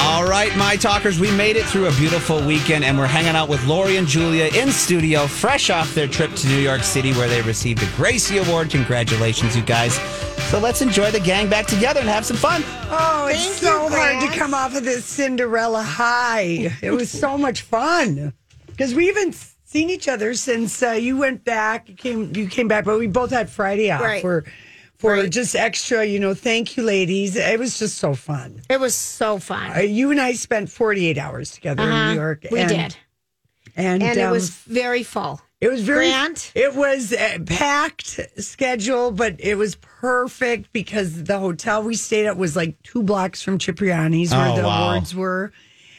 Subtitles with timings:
[0.00, 3.48] All right, my talkers, we made it through a beautiful weekend and we're hanging out
[3.48, 7.28] with Lori and Julia in studio, fresh off their trip to New York City where
[7.28, 8.70] they received a Gracie Award.
[8.70, 9.94] Congratulations, you guys.
[10.50, 12.62] So let's enjoy the gang back together and have some fun.
[12.90, 16.72] Oh, it's Thank so you, hard to come off of this Cinderella high.
[16.80, 18.32] It was so much fun
[18.68, 21.88] because we haven't seen each other since uh, you went back.
[21.88, 24.22] You came, you came back, but we both had Friday off Right.
[24.22, 24.44] for
[24.98, 25.30] for Right.
[25.30, 26.04] just extra.
[26.04, 27.36] You know, thank you, ladies.
[27.36, 28.62] It was just so fun.
[28.68, 29.76] It was so fun.
[29.76, 32.10] Uh, you and I spent forty eight hours together in Uh-huh.
[32.10, 32.46] New York.
[32.50, 32.96] We and, did.
[33.76, 35.40] and, And it um, was very full.
[35.60, 36.08] It was very.
[36.10, 36.52] Grant?
[36.54, 42.36] It was a packed schedule, but it was perfect because the hotel we stayed at
[42.36, 44.90] was like two blocks from Cipriani's, where Oh, the wow.
[44.90, 45.52] awards were,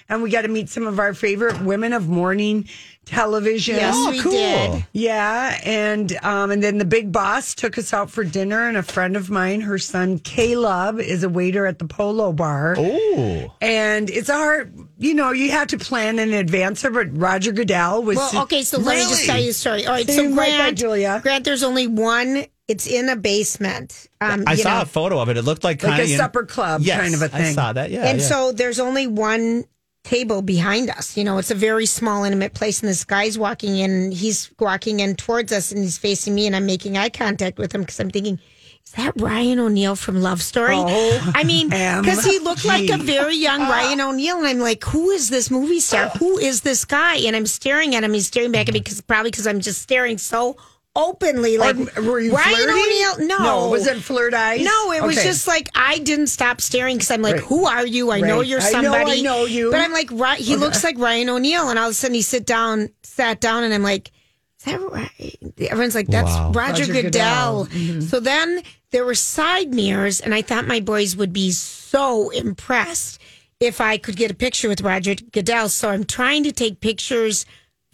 [0.10, 2.68] and we got to meet some of our favorite women of morning
[3.06, 3.76] television.
[3.76, 4.32] Yes, Oh, we cool.
[4.32, 4.86] did.
[4.94, 8.84] Yeah, and um, and then the big boss took us out for dinner, and a
[8.84, 12.76] friend of mine, her son Caleb, is a waiter at the Polo Bar.
[12.78, 16.84] Oh, And it's a hard, you know, you have to plan in advance.
[16.84, 19.86] But Roger Goodell was Well, okay, so let me just tell you a story.
[19.86, 21.20] All right, Say so it right back, Grant, Julia.
[21.24, 22.46] Grant, there's only one.
[22.68, 24.08] It's in a basement.
[24.22, 24.82] Um, I you saw know.
[24.84, 25.38] a photo of it.
[25.38, 27.42] It looked like Like kind a supper club yes, kind of a I thing.
[27.42, 27.90] I saw that.
[27.90, 28.26] Yeah, and yeah.
[28.28, 29.64] so there's only one
[30.04, 31.18] table behind us.
[31.18, 34.12] You know, it's a very small, intimate place, and this guy's walking in.
[34.12, 37.74] He's walking in towards us, and he's facing me, and I'm making eye contact with
[37.74, 38.40] him because I'm thinking.
[38.86, 40.76] Is that Ryan O'Neal from Love Story?
[40.76, 44.84] Oh, I mean, because he looked like a very young Ryan O'Neal, and I'm like,
[44.84, 46.10] who is this movie star?
[46.18, 47.18] Who is this guy?
[47.18, 48.14] And I'm staring at him.
[48.14, 50.58] He's staring back at me because probably because I'm just staring so
[50.96, 52.76] openly, like Or were you Ryan flirting?
[52.76, 53.28] O'Neal.
[53.28, 54.62] No, No, was it flirt eyes?
[54.62, 55.28] No, it was Okay.
[55.28, 57.44] just like I didn't stop staring because I'm like, Right.
[57.44, 58.12] who are you?
[58.12, 59.72] I know you're I know, I know you.
[59.72, 60.40] But I'm like, right?
[60.40, 63.64] He looks like Ryan O'Neal, and all of a sudden he sit down, sat down,
[63.64, 64.12] and I'm like.
[64.60, 65.38] Is that right?
[65.72, 66.52] Everyone's like, that's Wow.
[66.52, 67.64] Roger, Roger Goodell.
[67.64, 67.68] Goodell.
[67.68, 68.02] Mm-hmm.
[68.02, 68.62] So then
[68.92, 73.22] there were side mirrors, and I thought my boys would be so impressed
[73.62, 75.70] if I could get a picture with Roger Goodell.
[75.70, 77.46] So I'm trying to take pictures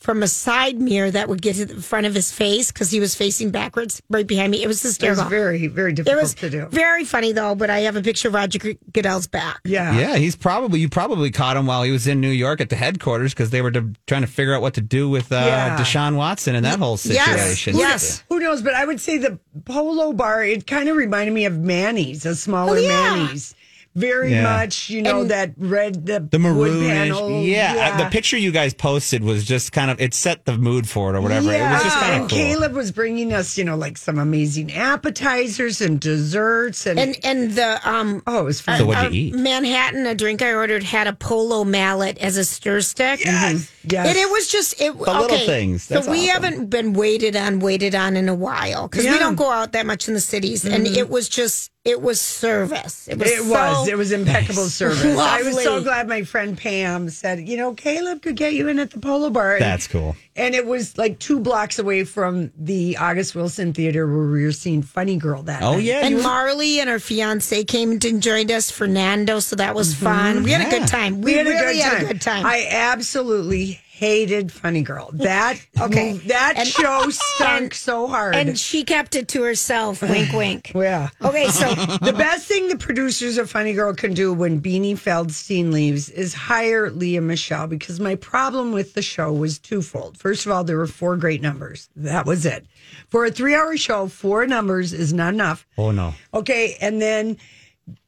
[0.05, 2.99] from a side mirror that would get to the front of his face because he
[2.99, 4.63] was facing backwards right behind me.
[4.63, 5.25] It was It was hysterical.
[5.25, 6.67] very, very It difficult was to do.
[6.67, 8.59] very funny though, but I have a picture of Roger
[8.93, 9.59] Goodell's back.
[9.65, 9.97] yeah.
[9.99, 12.75] yeah, he's probably you probably caught him while he was in New York at the
[12.75, 15.77] headquarters because they were de- trying to figure out what to do with uh, Yeah.
[15.77, 17.25] Deshaun Watson and that whole Yes.
[17.25, 17.75] situation.
[17.75, 18.23] Yes.
[18.29, 18.61] Who knows?
[18.61, 22.35] But I would say the Polo Bar, it kind of reminded me of Manny's, a
[22.35, 23.15] smaller Oh, yeah.
[23.15, 23.55] Manny's.
[23.95, 24.43] Very Yeah.
[24.43, 27.41] much, you know, And- that red, the, The wood maroonish, panel.
[27.43, 30.87] yeah, uh, The picture you guys posted was just kind of it set the mood
[30.89, 31.49] for it or whatever.
[31.53, 32.37] It was just kind and of cool.
[32.37, 37.51] Caleb was bringing us, you know, like some amazing appetizers and desserts, and, And and
[37.51, 38.77] the um oh, it was fun.
[38.79, 39.35] So what'd you eat?
[39.35, 43.23] Manhattan, a drink I ordered had a polo mallet as a stir stick.
[43.23, 44.07] yes, yes.
[44.07, 44.97] And it was just it.
[44.97, 45.87] The little okay, things.
[45.87, 46.43] That's so we awesome.
[46.43, 49.13] haven't been waited on, waited on in a while because Yeah.
[49.13, 50.95] we don't go out that much in the cities, and mm-hmm.
[50.95, 53.07] it was just it was service.
[53.07, 53.31] It was.
[53.31, 53.87] It was.
[53.87, 55.05] It was impeccable service.
[55.05, 58.79] I was so glad my friend Pam said, you know, Caleb could get you in
[58.79, 59.57] at the Polo Bar.
[59.57, 60.15] And- That's cool.
[60.35, 64.51] And it was like two blocks away from the August Wilson Theater where we were
[64.51, 65.83] seeing Funny Girl that Oh night.
[65.83, 69.39] yeah, And Marley and her fiance came and joined us, Fernando.
[69.39, 70.43] So that was fun.
[70.43, 70.79] We had a mm-hmm.
[70.79, 71.21] good time.
[71.21, 72.45] We, had, really a good had a good time.
[72.45, 75.09] I absolutely hated Funny Girl.
[75.13, 76.13] That Okay.
[76.27, 78.35] that And- show stunk and- so hard.
[78.35, 80.01] and she kept it to herself.
[80.01, 80.71] wink, wink.
[80.75, 81.09] yeah.
[81.23, 85.71] Okay, so The best thing the producers of Funny Girl can do when Beanie Feldstein
[85.71, 90.17] leaves is hire Lea Michele because my problem with the show was twofold.
[90.17, 91.87] First of all, there were four great numbers.
[91.95, 92.65] That was it.
[93.09, 95.65] For a three hour show, four numbers is not enough.
[95.77, 96.13] oh no.
[96.33, 96.75] Okay.
[96.81, 97.37] And then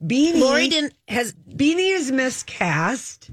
[0.03, 0.39] Beanie.
[0.39, 3.29] Lori didn't has Beanie is miscast.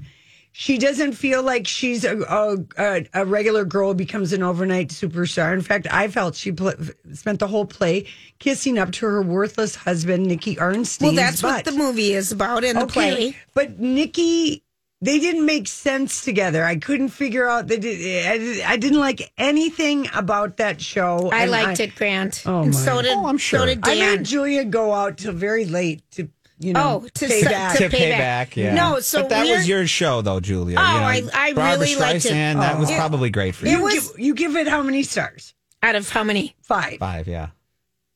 [0.57, 4.87] She doesn't feel like she's a, a, a, a regular girl who becomes an overnight
[4.87, 5.51] superstar.
[5.53, 6.71] In fact, I felt she pl-
[7.13, 8.05] spent the whole play
[8.39, 11.01] kissing up to her worthless husband, Nicky Arnstein.
[11.01, 13.35] Well, that's what the movie is about in the play.
[13.53, 14.63] But Nikki,
[15.01, 16.63] they didn't make sense together.
[16.63, 17.67] I couldn't figure out.
[17.67, 21.29] that I, did- I didn't like anything about that show.
[21.33, 22.43] I and liked it, Grant.
[22.45, 22.79] Oh, and my.
[22.79, 23.59] so did Oh, I'm sure.
[23.59, 24.15] so did I Dan.
[24.19, 26.29] made Julia go out till very late to,
[26.59, 27.77] you know, Oh, to pay s- back.
[27.77, 28.19] to pay pay back.
[28.49, 28.57] back.
[28.57, 28.73] Yeah.
[28.73, 30.77] No, so but that we're- was your show, though, Julia.
[30.79, 32.31] Oh, you know, I- I really liked it.
[32.31, 32.95] Streisand, That was Oh.
[32.95, 33.77] probably great for It you.
[33.77, 35.53] you, was- give, you give it how many stars?
[35.83, 36.55] Out of how many?
[36.63, 36.97] Five.
[36.99, 37.47] Five, yeah.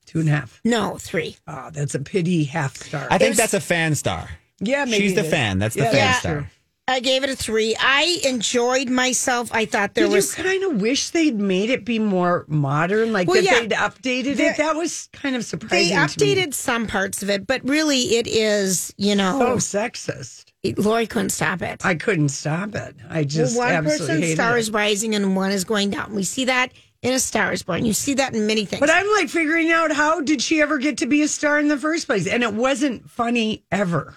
[0.06, 0.60] Two and a half.
[0.64, 1.38] No, three.
[1.48, 3.08] Oh, that's a pity half star.
[3.12, 4.30] I think was- that's a fan star.
[4.60, 5.32] yeah, maybe She's it the is.
[5.32, 5.60] fan.
[5.60, 6.52] That's the Yeah, fan that's star.
[6.90, 7.76] I gave it a three.
[7.80, 9.50] I enjoyed myself.
[9.54, 10.36] I thought there Did was.
[10.38, 13.60] you kind of wish they'd made it be more modern, like Well, that yeah.
[13.60, 14.58] they'd updated They- it?
[14.58, 15.90] That was kind of They surprising.
[15.90, 15.94] me.
[15.96, 20.46] updated some parts of it, but really it is, you know So sexist.
[20.78, 21.86] Lori couldn't stop it.
[21.86, 22.96] I couldn't stop it.
[23.10, 24.62] I Well, just one absolutely person's star it.
[24.62, 26.14] is rising and one is going down.
[26.16, 26.72] We see that
[27.02, 27.86] in A Star is Born.
[27.86, 28.80] You see that in many things.
[28.82, 31.68] But I'm like figuring out how did she ever get to be a star in
[31.70, 32.28] the first place?
[32.28, 34.16] And it wasn't funny ever.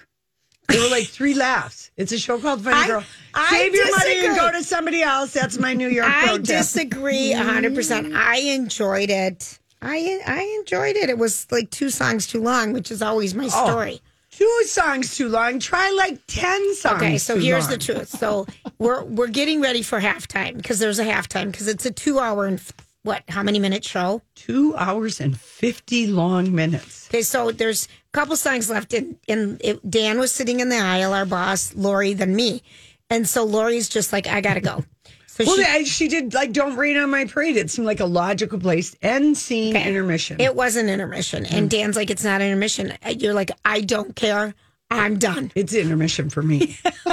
[0.73, 1.91] There were like three laughs.
[1.97, 3.05] It's a show called Funny I- Girl.
[3.35, 5.33] I Save your money and go to somebody else.
[5.33, 8.15] That's my New York I disagree a hundred percent.
[8.15, 9.59] I enjoyed it.
[9.81, 11.09] I I enjoyed it.
[11.11, 14.01] It was like two songs too long, which is always my Oh, story.
[14.31, 15.59] Two songs too long.
[15.59, 16.97] Try like ten songs.
[17.03, 17.71] Okay, so here's long.
[17.73, 18.09] the truth.
[18.09, 18.47] So
[18.79, 22.47] we're we're getting ready for halftime because there's a halftime because it's a two hour
[22.47, 22.73] and f-
[23.03, 23.23] what?
[23.29, 24.23] How many minute show?
[24.35, 27.09] Two hours and fifty long minutes.
[27.11, 31.13] Okay, so there's couple songs left, and and it, Dan was sitting in the aisle,
[31.13, 32.63] our boss, Lori, then me,
[33.11, 34.85] and so Lori's just like, I gotta go.
[35.27, 38.01] So Well, she, I- she did like "Don't Rain on My Parade." It seemed like
[38.01, 38.95] a logical place.
[39.01, 39.89] End scene Okay.
[39.89, 40.41] intermission.
[40.41, 41.71] It was an intermission, and mm.
[41.71, 42.93] Dan's like, it's not an intermission.
[43.19, 44.55] You're like, I don't care.
[44.91, 45.51] I'm done.
[45.55, 46.77] it's intermission for me.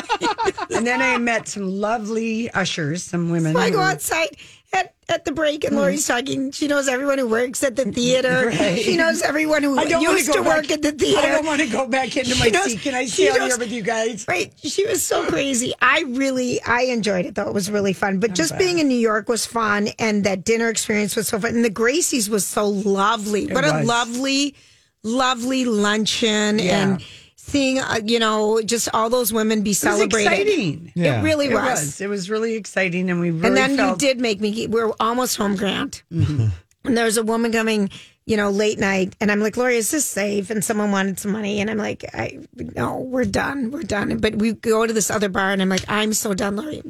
[0.69, 3.55] and then I met some lovely ushers, some women.
[3.55, 4.35] I go outside
[4.71, 5.81] at, at the break, and mm-hmm.
[5.81, 6.51] Lori's talking.
[6.51, 8.47] She knows everyone who works at the theater.
[8.47, 8.79] Right.
[8.81, 11.19] She knows everyone who used to back- work at the theater.
[11.27, 12.81] I don't want to go back into my knows- seat.
[12.81, 14.25] Can I she stay out here with you guys?
[14.27, 14.53] Right.
[14.61, 15.73] She was so crazy.
[15.81, 17.47] I really, I enjoyed it though.
[17.47, 18.19] It was really fun.
[18.19, 21.55] But just being in New York was fun and that dinner experience was so fun.
[21.55, 23.47] And the Gracie's was so lovely.
[23.47, 24.55] what a lovely,
[25.03, 26.81] lovely luncheon Yeah.
[26.83, 27.03] and
[27.49, 30.31] seeing, uh, you know, just all those women be It was celebrated.
[30.31, 30.91] exciting.
[30.95, 31.19] Yeah.
[31.19, 31.63] It really It was.
[31.81, 32.01] was.
[32.01, 34.91] It was really exciting, and we really And then felt you did make me, we're
[34.99, 36.03] almost home, Grant.
[36.11, 36.47] Mm-hmm.
[36.85, 37.89] And there's a woman coming,
[38.25, 39.13] you know, late night.
[39.19, 40.49] And I'm like, Lori, is this safe?
[40.49, 41.59] And someone wanted some money.
[41.59, 43.71] And I'm like, I, no, we're done.
[43.71, 44.17] We're done.
[44.19, 46.81] But we go to this other bar and I'm like, I'm so done, Lori.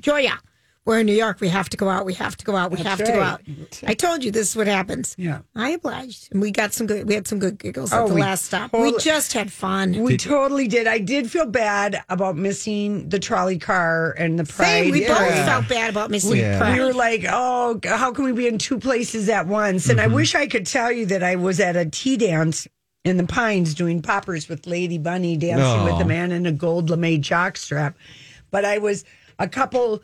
[0.00, 0.38] Joya,
[0.84, 1.40] we're in New York.
[1.40, 2.04] We have to go out.
[2.04, 2.70] We have to go out.
[2.70, 3.40] We have to go out.
[3.86, 5.14] I told you this is what happens.
[5.18, 5.40] Yeah.
[5.54, 6.28] I obliged.
[6.30, 8.72] And we got some good, we had some good giggles Oh, at the last stop.
[8.74, 10.02] We just had fun.
[10.02, 10.86] We totally did.
[10.86, 14.66] I did feel bad about missing the trolley car and the pride.
[14.66, 14.90] Same.
[14.92, 15.46] We both era.
[15.46, 16.58] felt bad about missing Yeah.
[16.58, 16.78] Pride.
[16.78, 19.88] We were like, oh, how can we be in two places at once?
[19.88, 20.14] And I mm-hmm.
[20.16, 22.68] wish I could tell you that I was at a tea dance
[23.04, 25.84] in the Pines doing poppers with Lady Bunny dancing Oh.
[25.84, 27.94] with a man in a gold lame jockstrap.
[28.50, 29.04] But I was
[29.38, 30.02] a couple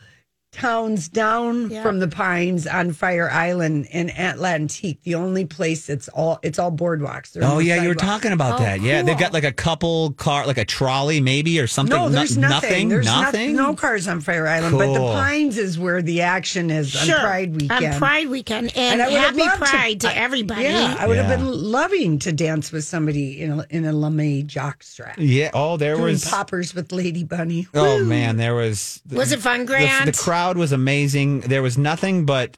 [0.53, 1.83] towns down Yeah.
[1.83, 6.73] from the Pines on Fire Island in Atlantique, the only place it's all it's all
[6.73, 7.33] boardwalks.
[7.33, 8.81] There are Oh no yeah, you were talking about Oh, that.
[8.81, 11.97] Yeah, they've got like a couple car, like a trolley maybe or something.
[11.97, 12.89] No, there's No- nothing.
[12.89, 13.55] There's no- nothing.
[13.55, 17.55] No, cars on Fire Island, but the Pines is where the action is on Pride
[17.61, 17.87] weekend.
[17.95, 18.73] On Pride weekend.
[18.77, 20.65] And, I happy Pride to, everybody.
[20.65, 24.47] Yeah, I would have been loving to dance with somebody in a, in a lame
[24.49, 25.15] jockstrap.
[25.19, 25.51] Yeah.
[25.55, 26.25] Oh, there Doing was.
[26.25, 27.69] poppers with Lady Bunny.
[27.73, 29.01] Oh man, there was.
[29.13, 30.07] Was it fun, the, Grant?
[30.07, 31.41] the crowd was amazing.
[31.41, 32.57] There was nothing but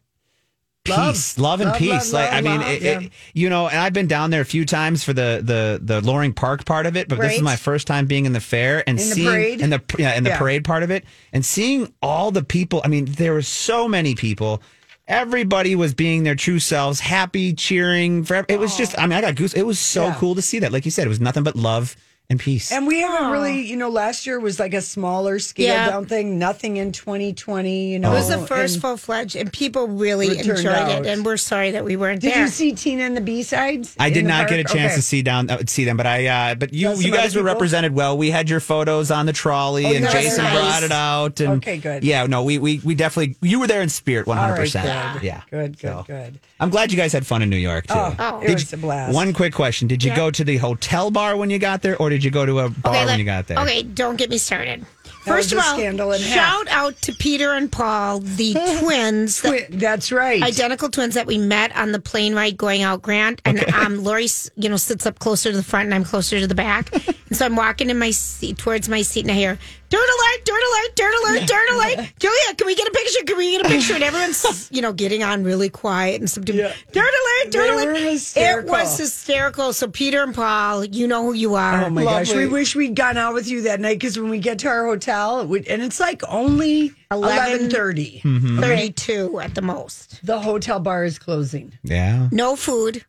[0.85, 2.12] peace, love, and Love, peace.
[2.12, 3.01] love, like I mean, love, it, yeah.
[3.01, 6.01] it, you know, and I've been down there a few times for the the the
[6.01, 8.79] Loring Park part of it, but this is my first time being in the fair
[8.89, 9.61] and In the seeing parade?
[9.61, 10.39] in the yeah in the Yeah.
[10.39, 12.81] parade part of it and seeing all the people.
[12.85, 14.61] I mean, there were so many people.
[15.09, 18.25] Everybody was being their true selves, happy, cheering.
[18.25, 18.97] For it was just.
[18.99, 19.53] I mean, I got goose.
[19.53, 20.15] It was so Yeah.
[20.19, 20.73] cool to see that.
[20.73, 21.97] Like you said, it was nothing but love
[22.31, 22.73] and peace.
[22.73, 25.91] And we haven't really, you know, last year was like a smaller scale Yeah.
[25.91, 26.38] down thing.
[26.38, 28.11] Nothing in 2020, you know.
[28.12, 31.05] It was the first and full fledged, and people really It enjoyed out.
[31.05, 31.07] it.
[31.07, 32.31] And we're sorry that we weren't there.
[32.31, 32.45] Did there.
[32.45, 33.95] you see Tina and the B sides?
[33.99, 36.55] I did not get a chance to see down uh, see them, but I uh,
[36.55, 37.55] but you Saw some you guys other were people?
[37.55, 38.17] represented well.
[38.17, 40.55] We had your photos on the trolley, and that's Jason nice.
[40.55, 41.41] brought it out.
[41.41, 42.02] And Okay, good.
[42.02, 44.87] Yeah, no, we we we definitely you were there in spirit, one hundred percent.
[45.14, 45.23] good.
[45.23, 46.41] Yeah, Good, good, So, good.
[46.62, 47.95] I'm glad you guys had fun in New York too.
[47.97, 48.40] Oh, Oh.
[48.40, 49.12] it Did was you- a blast.
[49.14, 50.16] One quick question: Did you Yeah.
[50.16, 52.69] go to the hotel bar when you got there, or did you go to a
[52.71, 53.59] bar when let- you got there?
[53.59, 54.87] Okay, don't get me started.
[55.25, 59.40] That First of all, scandal and a shout out to Peter and Paul, the twins,
[59.40, 60.42] the Twi- That's right.
[60.42, 63.02] identical twins that we met on the plane ride going out.
[63.02, 66.40] Grant and um, Lori, you know, sits up closer to the front, and I'm closer
[66.40, 66.92] to the back.
[67.28, 69.59] and so I'm walking in my seat towards my seat, and I hear
[69.93, 72.13] Dirt alert, dirt alert, dirt alert, dirt alert.
[72.19, 73.25] Julia, can we get a picture?
[73.27, 73.93] Can we get a picture?
[73.93, 76.57] And everyone's, you know, getting on really quiet and subdued.
[76.57, 77.87] Dirt alert, dirt They alert.
[77.89, 77.95] were
[78.41, 79.75] It was hysterical.
[79.75, 81.85] So, Peter and Paul, you know who you are.
[81.85, 84.39] Oh my gosh, we wish we'd gone out with you that night because when we
[84.39, 88.61] get to our hotel, it would, and it's like only 11 11.30.
[88.61, 89.41] 32 mm-hmm.
[89.41, 90.25] at the most.
[90.25, 91.75] The hotel bar is closing.
[91.83, 92.31] Yeah.
[92.33, 93.05] No food,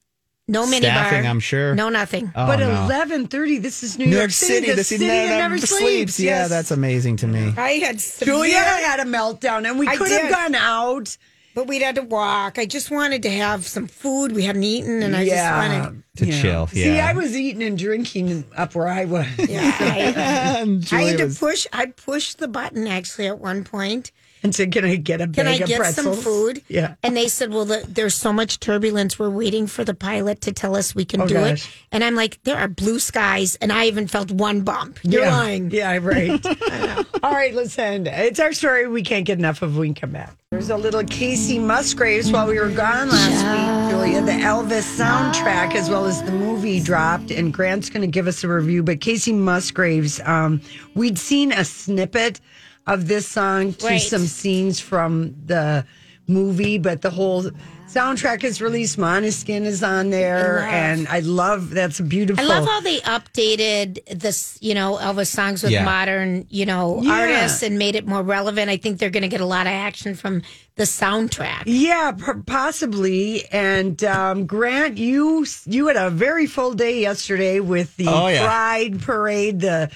[0.48, 1.30] no mini Staffing, bar.
[1.30, 1.74] I'm sure.
[1.76, 2.32] No nothing.
[2.36, 2.66] Oh, but no.
[2.90, 6.20] 11.30, this is New, New York City, the the city that that never sleeps.
[6.20, 6.50] Yeah, yes.
[6.50, 7.54] that's amazing to me.
[7.58, 11.18] I had severe, Julia had a meltdown and we could have gone out.
[11.56, 12.58] but we'd had to walk.
[12.60, 14.32] I just wanted to have some food.
[14.34, 16.04] We hadn't eaten, and I just wanted.
[16.18, 17.00] To chill, See.
[17.00, 19.28] I was eating and drinking up where I was.
[19.38, 21.68] Yeah, I, I had to was- push.
[21.72, 24.12] I pushed the button actually at one point.
[24.44, 26.16] And said, can I get a Can bag I of get pretzels?
[26.18, 26.62] some food?
[26.68, 26.96] Yeah.
[27.02, 29.18] And they said, well, the, there's so much turbulence.
[29.18, 31.66] We're waiting for the pilot to tell us we can Oh, do gosh.
[31.66, 31.74] it.
[31.94, 35.00] And I'm like, there are blue skies, and I haven't felt one bump.
[35.04, 35.38] You're yeah.
[35.38, 35.72] lying.
[35.72, 36.42] Yeah, right.
[36.46, 37.06] I know.
[37.24, 38.06] All right, listen.
[38.06, 39.78] It's our story we can't get enough of.
[39.78, 40.36] We can come back.
[40.52, 44.22] There's a little Kacey Musgraves while we were gone last week, Julia.
[44.22, 48.44] The Elvis soundtrack, as well as the movie, dropped, and Grant's going to give us
[48.44, 48.84] a review.
[48.84, 50.62] But Kacey Musgraves, um,
[50.96, 52.40] we'd seen a snippet
[52.88, 54.02] of this song to Right.
[54.02, 55.86] some scenes from the
[56.28, 57.50] movie, but the whole
[57.88, 58.98] soundtrack is released.
[58.98, 62.44] Måneskin is on there, I and I love that's beautiful.
[62.44, 65.84] I love how they updated this, you know, Elvis songs with Yeah.
[65.86, 67.12] modern, you know, Yeah.
[67.12, 68.70] artists and made it more relevant.
[68.70, 70.42] I think they're going to get a lot of action from
[70.76, 71.64] the soundtrack.
[71.66, 73.46] Yeah, p- possibly.
[73.52, 78.46] And um, Grant, you you had a very full day yesterday with the Oh, yeah.
[78.46, 79.92] Pride Parade, the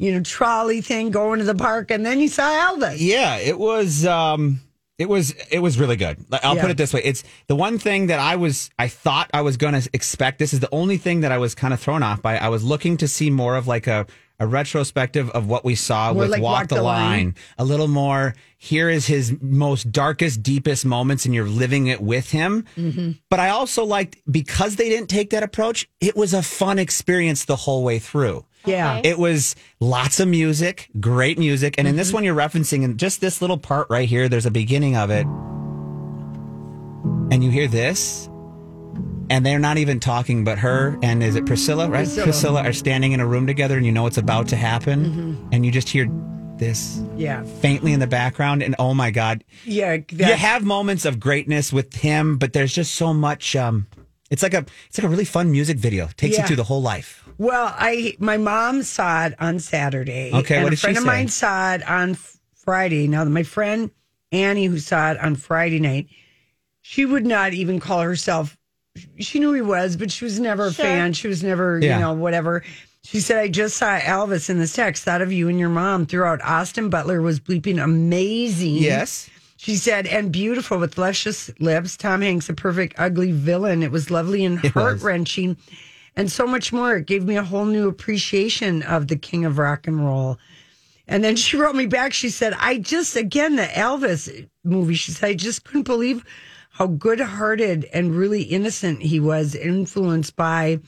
[0.00, 2.96] you know trolley thing, going to the park, and then you saw Elvis.
[2.98, 4.60] Yeah, it was um
[4.98, 6.16] it was it was really good.
[6.42, 6.62] I'll Yeah.
[6.62, 7.02] put it this way.
[7.04, 10.38] It's the one thing that I was I thought I was going to expect.
[10.38, 12.38] This is the only thing that I was kind of thrown off by.
[12.38, 14.06] I was looking to see more of like a
[14.38, 17.34] a retrospective of what we saw More with like Walk, the, line.
[17.58, 22.30] A little more here is his most darkest deepest moments and you're living it with
[22.30, 22.64] him.
[22.74, 23.10] Mm-hmm.
[23.28, 27.44] But I also liked because they didn't take that approach, it was a fun experience
[27.44, 28.46] the whole way through.
[28.64, 29.00] Yeah.
[29.02, 31.74] It was lots of music, great music.
[31.78, 31.98] And in Mm-hmm.
[31.98, 35.10] this one, you're referencing in just this little part right here, there's a beginning of
[35.10, 35.26] it.
[37.32, 38.26] And you hear this,
[39.30, 42.08] and they're not even talking, but her and is it Priscilla, right?
[42.22, 45.04] Priscilla, are standing in a room together, and you know it's about to happen.
[45.06, 45.48] Mm-hmm.
[45.52, 46.08] And you just hear
[46.56, 48.62] this Yeah, faintly in the background.
[48.64, 49.98] And oh my God, yeah.
[50.10, 53.54] you have moments of greatness with him, but there's just so much.
[53.54, 53.86] Um,
[54.30, 56.08] it's like a it's like a really fun music video.
[56.16, 56.42] Takes Yeah.
[56.42, 57.28] you through the whole life.
[57.40, 60.30] Well, I my mom saw it on Saturday.
[60.34, 61.06] Okay, and what a did she friend of say?
[61.06, 62.14] mine saw it on
[62.54, 63.08] Friday.
[63.08, 63.90] Now, my friend
[64.30, 66.08] Annie, who saw it on Friday night,
[66.82, 68.58] she would not even call herself.
[69.18, 71.14] She knew he was, but she was never a fan.
[71.14, 71.94] She was never, Yeah.
[71.94, 72.62] you know, whatever.
[73.04, 75.04] She said, "I just saw Elvis in this text.
[75.04, 76.42] Thought of you and your mom throughout.
[76.42, 78.74] Austin Butler was bleeping amazing.
[78.74, 79.30] Yes.
[79.56, 81.96] She said, and beautiful with luscious lips.
[81.96, 83.82] Tom Hanks, a perfect ugly villain.
[83.82, 84.82] It was lovely and It was.
[84.82, 85.56] heart wrenching,
[86.20, 86.96] and so much more.
[86.96, 90.38] It gave me a whole new appreciation of the king of rock and roll.
[91.08, 92.12] And then she wrote me back.
[92.12, 96.22] She said, I just, again, the Elvis movie, she said, I just couldn't believe
[96.72, 100.80] how good hearted and really innocent he was, influenced by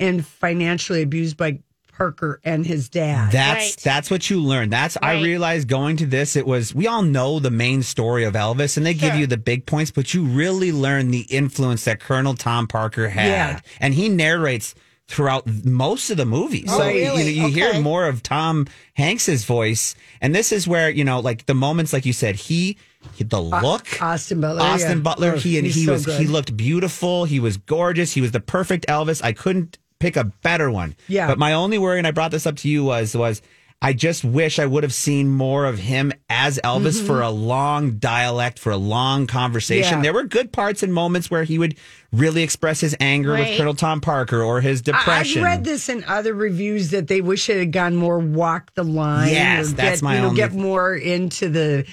[0.00, 1.60] and financially abused by
[1.96, 3.30] Parker and his dad.
[3.32, 3.76] That's Right.
[3.82, 4.70] that's what you learn.
[4.70, 6.36] That's I realized going to this.
[6.36, 9.36] It was we all know the main story of Elvis, and they give you the
[9.36, 13.60] big points, but you really learn the influence that Colonel Tom Parker had, Yeah.
[13.80, 14.74] and he narrates
[15.08, 16.64] throughout most of the movie.
[16.68, 17.32] Oh, so really?
[17.32, 21.20] you, know, you hear more of Tom Hanks's voice, and this is where you know,
[21.20, 22.78] like the moments, like you said, he,
[23.14, 24.00] he the look.
[24.00, 24.62] Austin Butler.
[24.62, 25.02] Austin yeah.
[25.02, 25.32] Butler.
[25.34, 26.20] Oh, he and he so was good.
[26.20, 27.24] he looked beautiful.
[27.26, 28.12] He was gorgeous.
[28.14, 29.22] He was the perfect Elvis.
[29.22, 30.96] I couldn't pick a better one.
[31.08, 31.28] Yeah.
[31.28, 33.40] But my only worry, and I brought this up to you, was was
[33.80, 37.98] I just wish I would have seen more of him as Elvis for a long
[37.98, 39.94] dialect, for a long conversation.
[39.94, 39.98] Mm-hmm.
[39.98, 40.02] Yeah.
[40.02, 41.74] There were good parts and moments where he would
[42.12, 45.42] really express his anger with Colonel Tom Parker or his I- depression.
[45.42, 48.84] I've read this in other reviews that they wish it had gone more walk the
[48.84, 49.30] line.
[49.30, 51.84] Yes, that's get, my you know, only- get more into the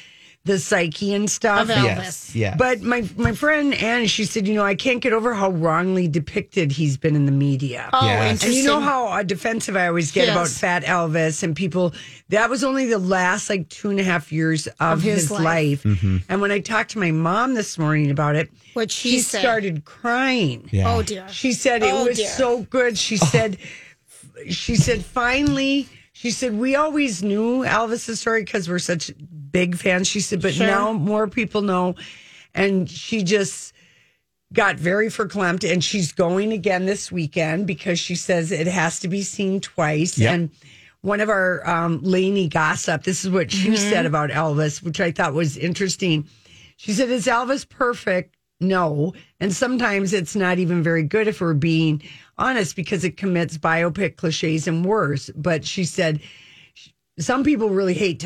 [0.46, 1.70] the psyche and stuff.
[1.70, 1.84] Of Elvis.
[1.84, 2.56] Yes, yes.
[2.58, 6.08] But my my friend Anne, she said, you know, I can't get over how wrongly
[6.08, 7.90] depicted he's been in the media.
[7.94, 8.24] Oh, Yes.
[8.32, 8.50] interesting.
[8.50, 10.36] And you know how uh, defensive I always get Yes.
[10.36, 11.94] about Fat Elvis and people.
[12.30, 15.32] That was only the last like two and a half years of, Of his his,
[15.32, 15.44] life.
[15.44, 15.84] life.
[15.84, 16.18] Mm-hmm.
[16.30, 19.40] And when I talked to my mom this morning about it, What'd she she say?
[19.42, 20.70] started crying.
[20.72, 20.94] Yeah.
[20.96, 21.28] Oh dear.
[21.30, 22.30] She said it Oh, was dear.
[22.30, 22.98] so good.
[22.98, 23.58] She said,
[24.50, 25.88] she said, finally,
[26.20, 29.10] she said, we always knew Elvis's story because we're such
[29.54, 30.06] big fans.
[30.06, 30.68] She said, but Sure.
[30.68, 31.96] now more people know.
[32.54, 33.72] And she just
[34.52, 39.08] got very verklempt and she's going again this weekend because she says it has to
[39.08, 40.18] be seen twice.
[40.18, 40.34] Yep.
[40.34, 40.50] And
[41.00, 43.04] one of our um, Lainey gossip.
[43.04, 46.28] This is what she said about Elvis, which I thought was interesting.
[46.76, 48.36] She said, "Is Elvis perfect?
[48.60, 52.02] No, and sometimes it's not even very good if we're being
[52.38, 56.20] honest, because it commits biopic cliches and worse." But she said,
[57.20, 58.26] "Some people really hate."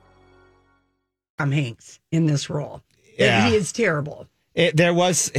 [1.49, 2.83] Hanks in this role.
[3.17, 3.47] Yeah.
[3.49, 4.27] he is terrible.
[4.53, 5.31] It, there was,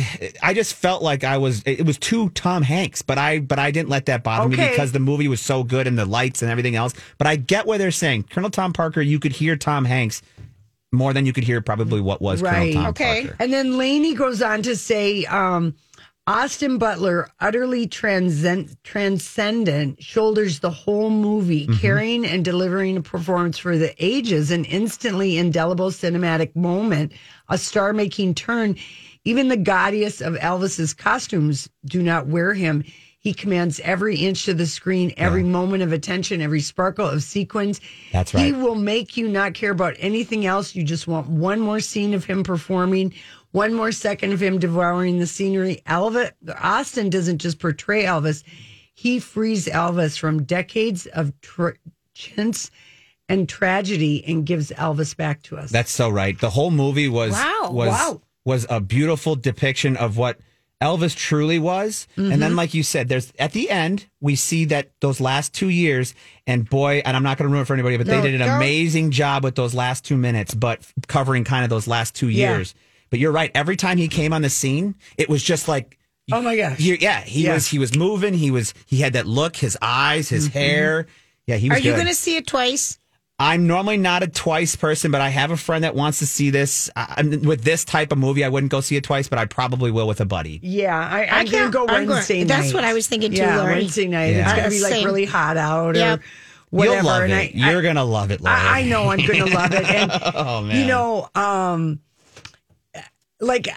[0.43, 1.63] I just felt like I was.
[1.67, 4.93] It was too Tom Hanks, but I, but I didn't let that bother me because
[4.93, 6.95] the movie was so good and the lights and everything else.
[7.19, 8.25] But I get what they're saying.
[8.31, 10.23] Colonel Tom Parker, you could hear Tom Hanks
[10.93, 12.73] more than you could hear probably what was Right.
[12.73, 13.21] Colonel Tom Okay.
[13.27, 13.37] Parker.
[13.39, 15.75] And then Lainey goes on to say, um,
[16.29, 21.81] Austin Butler, utterly transcend- transcendent, shoulders the whole movie, Mm-hmm.
[21.81, 27.13] carrying and delivering a performance for the ages, an instantly indelible cinematic moment,
[27.49, 28.77] a star making turn.
[29.25, 32.85] Even the gaudiest of Elvis's costumes do not wear him.
[33.19, 37.81] He commands every inch of the screen, every moment of attention, every sparkle of sequins.
[38.13, 38.45] That's right.
[38.47, 40.75] He will make you not care about anything else.
[40.75, 43.15] You just want one more scene of him performing,
[43.53, 45.83] one more second of him devouring the scenery.
[45.87, 48.43] Elvis Austin doesn't just portray Elvis;
[48.95, 51.71] he frees Elvis from decades of tr-
[52.15, 52.71] chintz
[53.29, 55.71] and tragedy and gives Elvis back to us.
[55.71, 56.39] That's so right.
[56.39, 57.71] The whole movie was Wow.
[57.73, 58.21] was Wow.
[58.45, 60.39] was a beautiful depiction of what
[60.83, 62.09] Elvis truly was.
[62.17, 62.41] And Mm-hmm.
[62.41, 66.13] then, like you said, there's at the end we see that those last two years,
[66.47, 68.41] and boy, and I'm not going to ruin it for anybody, but No, they did
[68.41, 72.29] an amazing job with those last two minutes, but covering kind of those last two
[72.29, 72.57] Yeah.
[73.13, 73.19] Years.
[73.19, 73.51] But you're right.
[73.55, 75.99] Every time he came on the scene, it was just like.
[76.31, 76.79] Oh my gosh.
[76.81, 77.55] you- yeah, he Yeah.
[77.55, 78.33] was he was moving.
[78.35, 80.59] He was he had that look, his eyes, his Mm-hmm.
[80.59, 81.07] hair.
[81.47, 81.79] Yeah, he was.
[81.79, 82.99] Are you going to see it twice?
[83.39, 86.51] I'm normally not a twice person, but I have a friend that wants to see
[86.51, 86.89] this.
[86.95, 89.47] I, I'm- with this type of movie, I wouldn't go see it twice, but I
[89.47, 90.61] probably will with a buddy.
[90.63, 93.39] yeah, I, I'm I can't- go I'm going- Wednesday that's what I was thinking too,
[93.39, 93.75] Yeah, Lori.
[93.81, 94.29] Wednesday night.
[94.37, 94.43] Yeah.
[94.45, 95.05] It's going to be like Same.
[95.07, 96.21] really hot out Yep.
[96.21, 96.23] or
[96.71, 96.97] whatever.
[96.99, 97.37] You'll love and it.
[97.57, 98.57] I, You're gonna love it, Lori.
[98.57, 99.85] I, I know I'm going to love it.
[99.91, 100.79] And Oh man.
[100.81, 101.99] you know, um,
[103.43, 103.69] like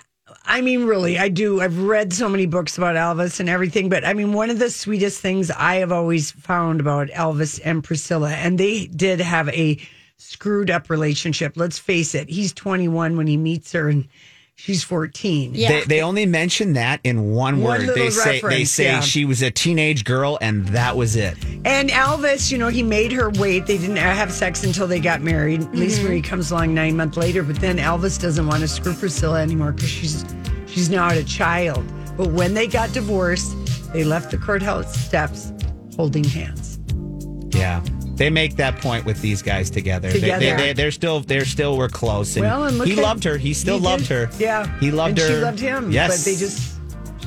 [0.45, 1.62] I mean, really, I do.
[1.62, 4.69] I've read so many books about Elvis and everything, but I mean, one of the
[4.69, 9.80] sweetest things I have always found about Elvis and Priscilla, and they did have a
[10.17, 11.54] screwed up relationship.
[11.56, 12.30] Let's face it.
[12.30, 14.08] He's 21 when he meets her, and
[14.56, 15.52] she's 14.
[15.54, 15.68] Yeah.
[15.70, 17.80] They, they only mention that in one, One word.
[17.82, 19.00] little They say they say yeah.
[19.02, 21.38] she was a teenage girl, and that was it.
[21.65, 23.65] And Elvis, you know, he made her wait.
[23.65, 25.62] They didn't have sex until they got married.
[25.74, 26.30] Lisa Marie mm-hmm.
[26.30, 29.89] comes along nine months later, but then Elvis doesn't want to screw Priscilla anymore because
[29.89, 30.26] she's
[30.68, 31.86] she's not a child.
[32.18, 33.54] But when they got divorced,
[33.91, 35.52] they left the courthouse steps
[35.96, 36.80] holding hands.
[37.56, 37.84] Yeah.
[38.15, 40.10] They make that point with these guys together.
[40.10, 40.39] They- Together.
[40.39, 42.36] They, they, they're still they're still were close.
[42.36, 43.38] And, Well, and look he at- loved her.
[43.38, 44.30] He still he loved did.
[44.30, 44.30] her.
[44.39, 45.36] Yeah, He loved and her.
[45.39, 45.91] She loved him.
[45.91, 46.23] Yes.
[46.23, 46.71] but they just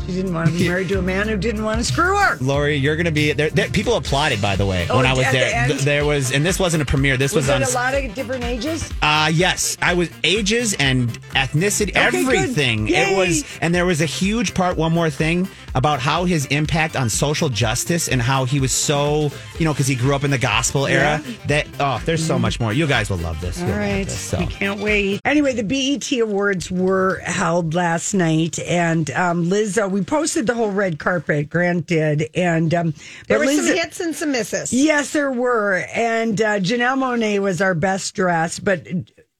[0.07, 2.39] she didn't want to be married to a man who didn't want to screw her.
[2.41, 3.69] Lori, you're going to be there, there.
[3.69, 5.69] People applauded, by the way, Oh, when I was at the there.
[6.01, 7.19] There was, and this wasn't a premiere.
[7.19, 7.63] This was, Was on.
[7.63, 8.91] a lot of different ages?
[9.03, 12.89] Uh yes, I was ages and ethnicity, Okay, everything.
[12.89, 14.79] It was, and there was a huge part.
[14.79, 19.31] One more thing about how his impact on social justice and how he was so,
[19.59, 21.21] you know, because he grew up in the gospel era.
[21.47, 22.73] That oh, there's so much more.
[22.73, 23.61] You guys will love this.
[23.61, 24.05] All You'll right.
[24.05, 24.39] this, so.
[24.39, 25.21] We can't wait.
[25.25, 30.71] Anyway, the BET Awards were held last night, and um, Lizzo, we posted the whole
[30.71, 31.51] red carpet.
[31.51, 32.95] Grant did, and um,
[33.27, 34.73] There but were some hits and some misses.
[34.73, 38.87] Yes, there were, and uh, Janelle Monáe was our best dressed, but.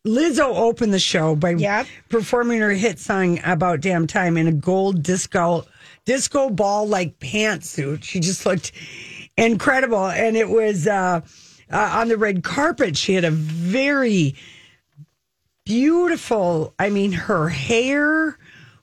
[0.07, 1.87] Lizzo opened the show by Yep.
[2.09, 5.67] performing her hit song "About Damn Time" in a gold disco
[6.09, 8.03] disco ball like pantsuit.
[8.03, 8.73] She just looked
[9.37, 11.21] incredible, and it was uh,
[11.71, 12.97] uh, on the red carpet.
[12.97, 14.35] She had a very
[15.67, 16.75] beautiful.
[16.79, 18.39] I mean, her hair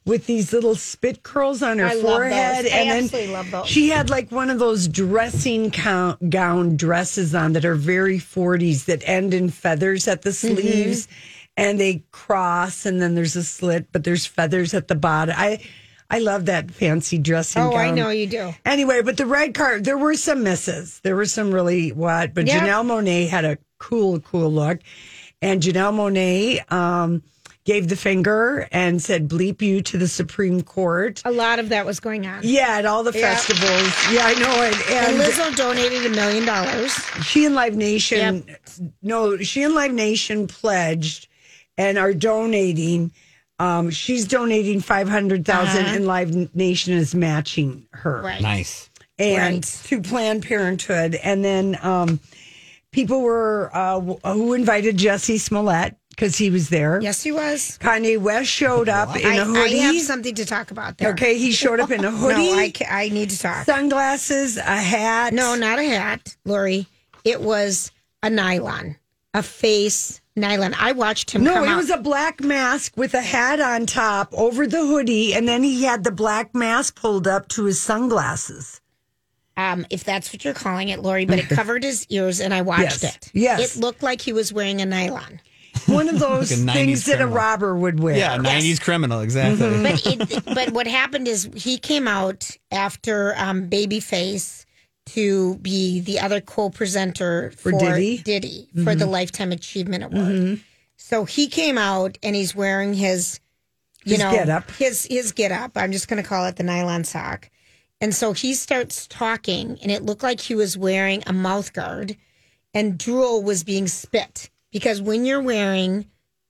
[0.05, 3.67] with these little spit curls on her I forehead, and then absolutely love those.
[3.67, 8.85] she had like one of those dressing count, gown dresses on that are very 40s
[8.85, 10.55] that end in feathers at the Mm-hmm.
[10.57, 11.07] sleeves,
[11.57, 15.33] and they cross, and then there's a slit, but there's feathers at the bottom.
[15.35, 15.59] I
[16.09, 17.61] I love that fancy dressing.
[17.63, 18.53] Oh, I know you do.
[18.65, 20.99] Anyway, but the red car, there were some misses.
[21.03, 22.59] There were some really what, but Yeah.
[22.59, 24.79] Janelle Monáe had a cool, cool look.
[25.41, 27.23] And Janelle Monáe um,
[27.65, 31.21] gave the finger and said, bleep you to the Supreme Court.
[31.25, 32.41] A lot of that was going on.
[32.43, 33.33] Yeah, at all the Yeah.
[33.35, 33.91] festivals.
[34.13, 34.89] Yeah, I know it.
[34.91, 36.91] And And, Lizzo donated a million dollars.
[37.25, 38.45] she and Live Nation,
[39.01, 41.27] no, she and Live Nation pledged
[41.79, 43.11] and are donating.
[43.59, 48.17] Um, she's donating 500000 and Live Nation is matching her.
[48.17, 48.27] Uh-huh.
[48.27, 48.41] Right.
[48.41, 48.89] Nice.
[49.17, 49.63] and Right.
[49.85, 51.15] to Planned Parenthood.
[51.15, 52.19] And then um,
[52.91, 56.99] people were uh, who invited Jussie Smollett because he was there.
[57.01, 57.77] Yes, he was.
[57.81, 59.79] Kanye West showed up in a hoodie.
[59.79, 61.11] I have something to talk about there.
[61.11, 63.65] okay, he showed up in a hoodie, No, I, I need to talk.
[63.65, 65.33] sunglasses, a hat.
[65.33, 66.87] No, not a hat, Lori.
[67.23, 67.91] It was
[68.23, 68.97] a nylon,
[69.33, 70.75] a face nylon.
[70.79, 71.77] I watched him No, come it out.
[71.77, 75.83] was a black mask with a hat on top over the hoodie, and then he
[75.83, 78.81] had the black mask pulled up to his sunglasses.
[79.57, 82.61] um, if that's what you're calling it, Lori, but it covered his ears, and I
[82.61, 83.15] watched Yes.
[83.15, 83.31] it.
[83.33, 83.75] Yes.
[83.77, 85.39] it looked like he was wearing a nylon.
[85.87, 88.17] One of those Like a 90s things that a robber would wear.
[88.17, 89.65] Yeah, 90s criminal, exactly.
[89.67, 89.83] Mm-hmm.
[89.83, 94.64] But it, but what happened is he came out after um, Babyface
[95.07, 98.17] to be the other co-presenter for, Diddy?
[98.19, 98.99] Diddy for Mm-hmm.
[98.99, 100.61] the Lifetime Achievement Award.
[100.97, 103.39] So he came out and he's wearing his,
[104.03, 104.69] you His know, getup.
[104.71, 105.71] his his get up.
[105.75, 107.49] I'm just going to call it the nylon sock.
[108.01, 112.17] And so he starts talking, and it looked like he was wearing a mouth guard,
[112.73, 116.05] and drool was being spit because when you're wearing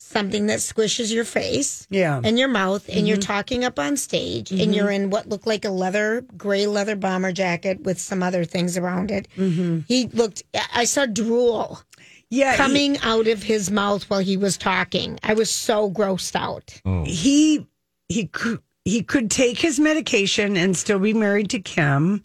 [0.05, 2.21] something that squishes your face, Yeah.
[2.23, 3.05] and your mouth, and Mm-hmm.
[3.07, 6.95] you're talking up on stage, and you're in what looked like a leather, gray leather
[6.95, 9.27] bomber jacket with some other things around it.
[9.37, 9.79] Mm-hmm.
[9.87, 10.43] He looked.
[10.73, 11.81] I saw drool
[12.29, 15.19] yeah, he- coming out of his mouth while he was talking.
[15.23, 16.81] I was so grossed out.
[17.05, 17.67] he
[18.07, 22.23] he could he could take his medication and still be married to Kim,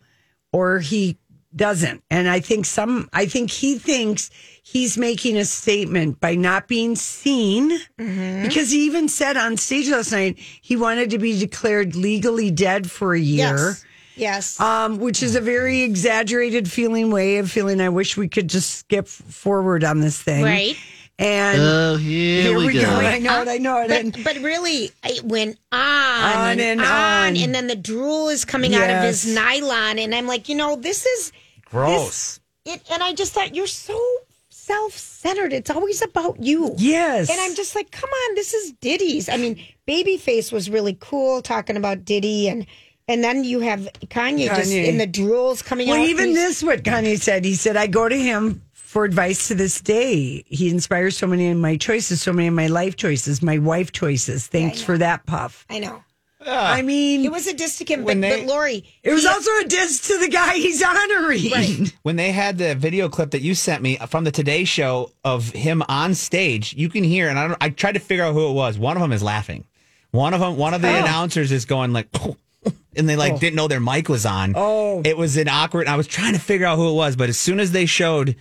[0.53, 1.17] or he
[1.55, 2.03] doesn't.
[2.11, 4.31] And I think some I think he thinks
[4.63, 10.13] he's making a statement by not being seen because he even said on stage last
[10.13, 13.47] night he wanted to be declared legally dead for a year.
[13.57, 13.85] Yes.
[14.17, 14.61] Yes.
[14.61, 17.81] Um, which is a very exaggerated feeling way of feeling.
[17.81, 20.77] I wish we could just skip forward on this thing, Right.
[21.23, 22.89] And Oh, here, we, go.
[22.89, 23.49] I know it.
[23.49, 23.91] I know it.
[23.91, 25.79] and- But, but really, it went on,
[26.25, 27.37] On and, and on, on.
[27.37, 30.77] and then the drool is coming out of his nylon, and I'm like, you know,
[30.77, 31.33] this is
[31.67, 32.41] Gross.
[32.65, 32.81] it.
[32.91, 34.01] And I just thought you're so
[34.49, 35.53] self-centered.
[35.53, 36.75] It's always about you.
[36.79, 39.29] yes, And I'm just like, come on, this is Diddy's.
[39.29, 42.67] I mean, Babyface was really cool talking about Diddy, and
[43.09, 46.01] and then you have Kanye, just in the drools coming Well, out.
[46.03, 49.55] Well, even this, what Kanye said, he said, I go to him for advice to
[49.55, 50.43] this day.
[50.49, 53.93] He inspires so many of my choices, so many of my life choices, my wife
[53.93, 54.49] choices.
[54.49, 55.65] Thanks for that, Puff.
[55.71, 56.03] I know
[56.45, 56.83] I ah.
[56.83, 59.29] mean, it was a diss to him, but, When they- but Lori, it was he-
[59.29, 61.93] also a diss to the guy he's honoring.
[62.03, 65.51] When they had the video clip that you sent me from the Today Show of
[65.51, 68.49] him on stage, you can hear, and I, don't, I tried to figure out who
[68.49, 68.79] it was.
[68.79, 69.67] One of them is laughing.
[70.13, 71.01] One of them, one of the oh.
[71.01, 72.09] announcers is going like,
[72.97, 73.39] and they like oh.
[73.39, 74.55] didn't know their mic was on.
[74.57, 75.03] Oh.
[75.05, 75.87] it was an awkward.
[75.89, 78.35] I was trying to figure out who it was, but as soon as they showed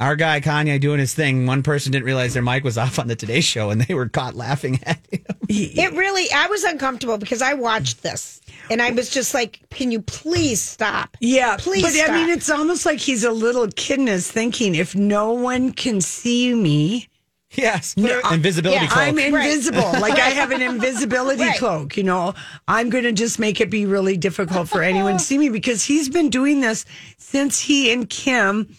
[0.00, 3.06] our guy Kanye doing his thing, one person didn't realize their mic was off on
[3.06, 5.20] the Today Show, and they were caught laughing at him.
[5.48, 9.90] It really, I was uncomfortable because I watched this and I was just like, can
[9.90, 11.16] you please stop?
[11.20, 14.74] Yeah, Please but I mean, it's almost like he's a little kid and is thinking,
[14.74, 17.08] if no one can see me,
[17.50, 19.08] yes, invisibility yeah, cloak.
[19.08, 19.92] I'm invisible.
[20.00, 21.58] Like I have an invisibility Right.
[21.58, 22.34] cloak, you know.
[22.68, 25.84] I'm going to just make it be really difficult for anyone to see me because
[25.84, 26.86] he's been doing this
[27.18, 28.74] since he and Kim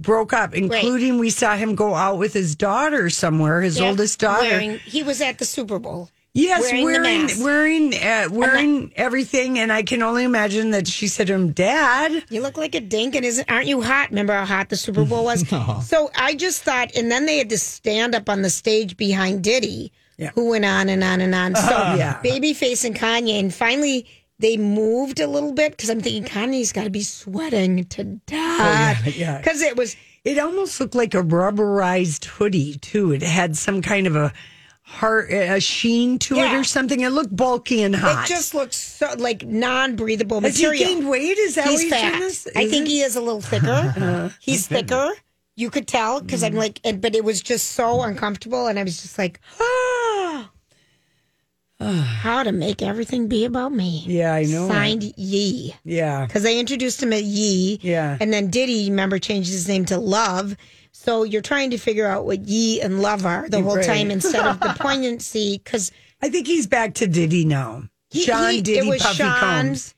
[0.00, 4.18] broke up, including we saw him go out with his daughter somewhere, his Yeah, oldest
[4.18, 4.48] daughter.
[4.48, 6.08] Wearing, he was at the Super Bowl.
[6.32, 11.26] yes, wearing wearing wearing uh, wearing everything and I can only imagine that she said
[11.26, 14.10] to him, "Dad, You look like a dink, and isn't aren't you hot?
[14.10, 15.44] Remember how hot the Super Bowl was?
[15.84, 19.42] So I just thought, and then they had to stand up on the stage behind
[19.42, 20.30] Diddy, Yeah.
[20.34, 21.56] who went on and on and on.
[21.56, 22.20] So Yeah.
[22.22, 24.06] Babyface and Kanye, and finally
[24.40, 29.02] they moved a little bit because I'm thinking Kanye's got to be sweating to death.
[29.06, 29.38] Oh, yeah.
[29.38, 33.12] because it was It almost looked like a rubberized hoodie too.
[33.12, 34.32] It had some kind of a
[34.82, 37.00] heart, a sheen to it or something.
[37.00, 38.24] It looked bulky and hot.
[38.24, 41.38] It just looks so like non-breathable Has he gained weight?
[41.38, 42.14] Is that he's fat.
[42.56, 42.88] I think it?
[42.88, 44.34] he is a little thicker.
[44.40, 45.10] he's thicker.
[45.56, 49.02] You could tell because I'm like, but it was just so uncomfortable, and I was
[49.02, 50.19] just like, ah.
[52.20, 54.04] How to make everything be about me.
[54.06, 54.68] Yeah, I know.
[54.68, 55.74] Signed Ye.
[55.84, 56.26] Yeah.
[56.26, 57.78] Because they introduced him at Ye.
[57.82, 58.18] Yeah.
[58.20, 60.56] And then Diddy, remember, changed his name to Love.
[60.92, 63.86] So you're trying to figure out what Ye and Love are the whole Right.
[63.86, 65.58] time instead of the poignancy.
[65.62, 65.90] Because
[66.20, 67.84] I think he's back to Diddy now.
[68.12, 69.94] Sean Diddy it was Puffy Sean, Combs.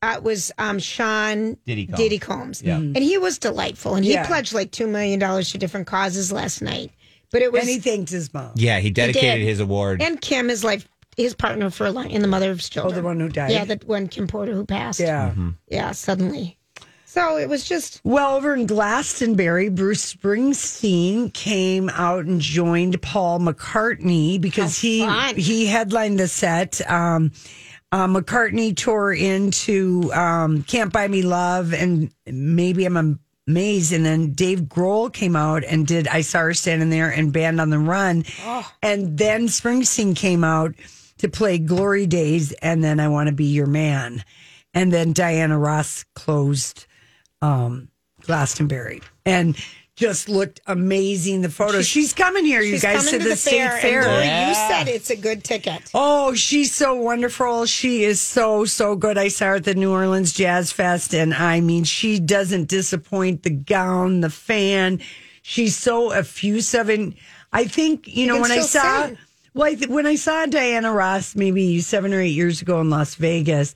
[0.00, 1.98] Uh, it was um, Sean Diddy Combs.
[1.98, 2.62] Diddy Combs.
[2.62, 2.76] Yeah.
[2.76, 3.94] And he was delightful.
[3.96, 4.26] And he Yeah.
[4.26, 6.92] pledged like $2 million to different causes last night.
[7.32, 7.62] But it was.
[7.62, 8.52] And he thanked his mom.
[8.54, 9.44] Yeah, he dedicated did.
[9.48, 10.00] his award.
[10.00, 10.86] and Kim, his life,
[11.16, 13.52] his partner for a long, and the mother of his Oh, the one who died.
[13.52, 15.00] Yeah, the one Kim Porter who passed.
[15.00, 15.30] Yeah.
[15.30, 15.50] Mm-hmm.
[15.68, 16.58] Yeah, suddenly.
[17.06, 23.38] So it was just Well, over in Glastonbury, Bruce Springsteen came out and joined Paul
[23.38, 26.80] McCartney because he he headlined the set.
[26.90, 27.30] Um,
[27.92, 34.32] uh, McCartney tore into um, "Can't Buy Me Love" and maybe I'm amazed, and then
[34.32, 37.78] Dave Grohl came out and did "I Saw Her Standing There" and "Band on the
[37.78, 38.24] Run,"
[38.82, 40.74] and then Springsteen came out
[41.24, 44.22] to play "Glory Days" and then "I Want to Be Your Man,"
[44.74, 46.86] and then Diana Ross closed
[47.42, 47.88] um,
[48.22, 49.56] Glastonbury and
[49.96, 51.42] just looked amazing.
[51.42, 51.80] The photo.
[51.82, 53.78] She's, coming here, you she's guys, coming to to the, the state fair.
[53.78, 54.02] fair.
[54.06, 54.48] Lori, Yeah.
[54.48, 55.90] you said it's a good ticket.
[55.94, 57.64] Oh, she's so wonderful.
[57.66, 59.16] She is so, so good.
[59.18, 63.44] I saw her at the New Orleans Jazz Fest, and I mean, she doesn't disappoint
[63.44, 65.00] the gown, the fan.
[65.42, 66.88] She's so effusive.
[66.88, 67.14] And
[67.52, 69.18] I think, you know, when I saw, sing.
[69.54, 72.90] Well, I th- when I saw Diana Ross maybe seven or eight years ago in
[72.90, 73.74] Las Vegas,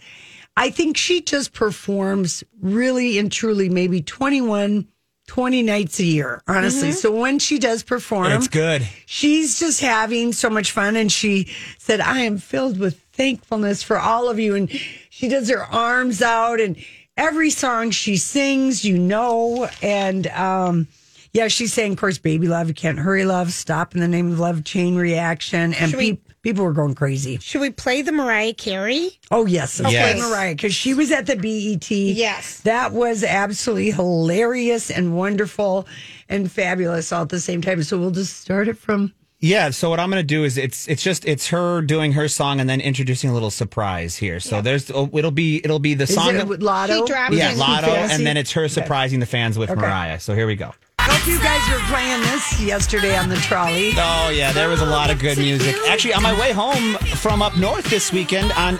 [0.56, 4.88] I think she just performs really and truly maybe 21,
[5.28, 6.90] 20 nights a year, honestly.
[6.92, 8.82] So when she does perform, it's good.
[9.06, 13.98] she's just having so much fun and she said i am filled with thankfulness for
[13.98, 14.70] all of you and
[15.10, 16.76] she does her arms out and
[17.16, 20.86] every song she sings you know and um
[21.32, 24.32] yeah she's saying of course baby love you can't hurry love stop in the name
[24.32, 28.12] of love chain reaction and Should we- people were going crazy Should we play the
[28.12, 29.10] Mariah Carey?
[29.30, 30.12] oh yes let's Yes.
[30.18, 32.60] play mariah because she was at the bet Yes.
[32.60, 35.86] that was absolutely hilarious and wonderful
[36.28, 39.88] and fabulous all at the same time so we'll just start it from Yeah, so
[39.88, 42.68] what I'm going to do is it's it's just it's her doing her song and
[42.68, 44.40] then introducing a little surprise here.
[44.40, 47.06] So there's oh, it'll be it'll be the Is song it that- with Latto?
[47.06, 47.54] She yeah.
[47.54, 49.80] Latto and then it's her surprising the fans with Okay.
[49.80, 50.18] Mariah.
[50.18, 50.72] So here we go.
[51.10, 53.92] I hope you guys were playing this yesterday on the trolley.
[53.96, 55.74] Oh yeah, there was a lot of good music.
[55.88, 58.78] Actually, on my way home from up north this weekend on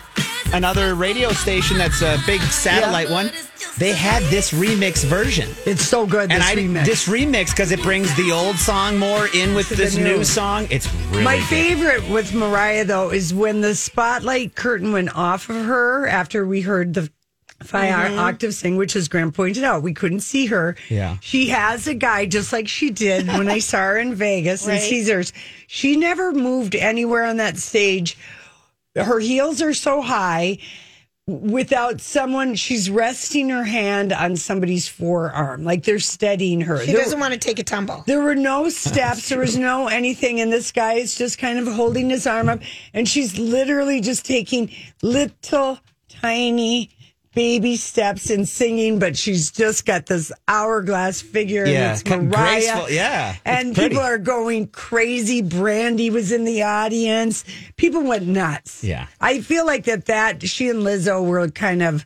[0.53, 3.31] another radio station that's a big satellite one,
[3.79, 5.49] they had this remix version.
[5.67, 6.31] It's so good.
[6.31, 6.85] This and I remix.
[6.85, 10.05] this remix because it brings the old song more in with To this new.
[10.19, 10.67] new song.
[10.71, 11.45] It's really My good.
[11.47, 16.61] favorite with Mariah though is when the spotlight curtain went off of her after we
[16.63, 17.11] heard the
[17.63, 18.19] five Mm-hmm.
[18.19, 20.77] octave sing, which as Graham pointed out, we couldn't see her.
[20.89, 21.17] Yeah.
[21.21, 24.73] She has a guy just like she did when I saw her in Vegas and
[24.75, 24.83] Right.
[24.83, 25.33] Caesars.
[25.67, 28.17] She never moved anywhere on that stage.
[28.97, 30.59] Her heels are so high
[31.27, 37.03] without someone she's resting her hand on somebody's forearm like they're steadying her She There-
[37.03, 38.03] doesn't want to take a tumble.
[38.07, 39.29] there were no steps.
[39.29, 40.41] There was no anything.
[40.41, 42.61] And this guy is just kind of holding his arm up.
[42.95, 44.71] And she's literally just taking
[45.03, 46.91] little tiny
[47.39, 51.65] baby steps in singing, but she's just got this hourglass figure.
[51.67, 52.31] Yeah, and it's Mariah.
[52.61, 52.91] graceful.
[52.91, 53.91] Yeah, it's And pretty.
[53.91, 55.41] people are going crazy.
[55.43, 57.45] Brandy was in the audience.
[57.77, 58.83] People went nuts.
[58.83, 59.07] Yeah.
[59.21, 62.05] I feel like that, that she and Lizzo were kind of,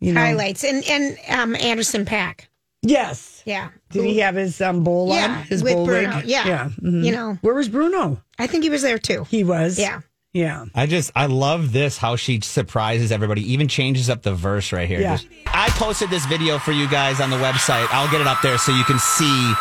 [0.00, 0.20] you know.
[0.20, 2.46] Highlights and and um, Anderson Paak.
[2.80, 3.42] Yes.
[3.44, 3.68] Yeah.
[3.90, 5.44] Did he have his um, bowl Yeah, on?
[5.44, 6.16] His with bowl Bruno.
[6.16, 6.24] rig?
[6.26, 6.46] Yeah.
[6.46, 6.68] Yeah.
[6.82, 7.04] mhm.
[7.04, 8.22] You know, Where was Bruno?
[8.38, 9.24] I think he was there too.
[9.30, 9.78] He was.
[9.78, 10.00] Yeah.
[10.34, 10.66] Yeah.
[10.74, 14.86] I just I love this how she surprises everybody, even changes up the verse right
[14.88, 15.00] here.
[15.00, 15.16] Yeah.
[15.16, 17.86] Just- I posted this video for you guys on the website.
[17.92, 19.52] I'll get it up there so you can see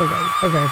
[0.00, 0.26] Okay.
[0.42, 0.66] Okay.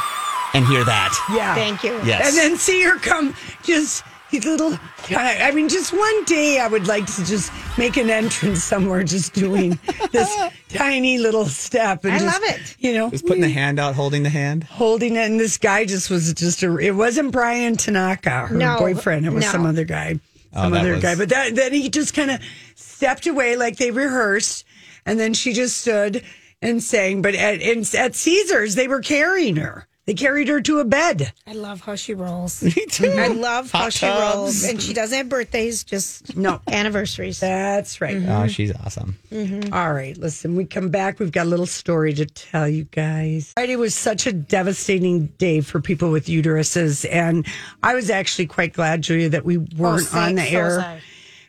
[0.55, 1.15] and hear that.
[1.33, 1.55] Yeah.
[1.55, 1.93] Thank you.
[2.05, 2.29] Yes.
[2.29, 4.73] And then see her come just these little
[5.11, 9.03] I I mean just one day I would like to just make an entrance somewhere
[9.05, 9.79] just doing
[10.13, 10.35] this
[10.69, 12.77] tiny little step and I just, love it.
[12.79, 13.53] You know, Just putting the mm.
[13.55, 14.65] hand out, holding the hand.
[14.65, 18.79] holding it and this guy just was just a it wasn't Bryan Tanaka, her No,
[18.79, 19.27] boyfriend.
[19.27, 19.51] It was no.
[19.51, 20.21] some other guy.
[20.55, 21.15] Oh, Some that other was- guy.
[21.17, 22.41] But that then he just kind of
[22.75, 24.65] stepped away like they rehearsed
[25.07, 26.23] and then she just stood
[26.63, 27.23] and sang.
[27.23, 29.87] But at in, at Caesars they were carrying her.
[30.07, 31.33] They carried her to a bed.
[31.47, 32.63] I love how she rolls.
[32.65, 33.11] Me too.
[33.13, 34.35] I love how Hot she tubs.
[34.37, 36.61] rolls, and she doesn't have birthdays, just No.
[36.67, 37.39] anniversaries.
[37.39, 38.17] That's right.
[38.17, 38.31] Mm-hmm.
[38.31, 39.17] Oh, she's awesome.
[39.31, 39.73] Mm-hmm.
[39.73, 41.21] All right, listen, we come back.
[41.21, 43.53] We've got a little story to tell you guys.
[43.55, 47.07] Friday was such a devastating day for people with uteruses.
[47.09, 47.47] And
[47.83, 51.01] I was actually quite glad, Julia, that we oh, weren't so- on the air sorry.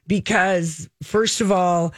[0.07, 1.93] because, first of all,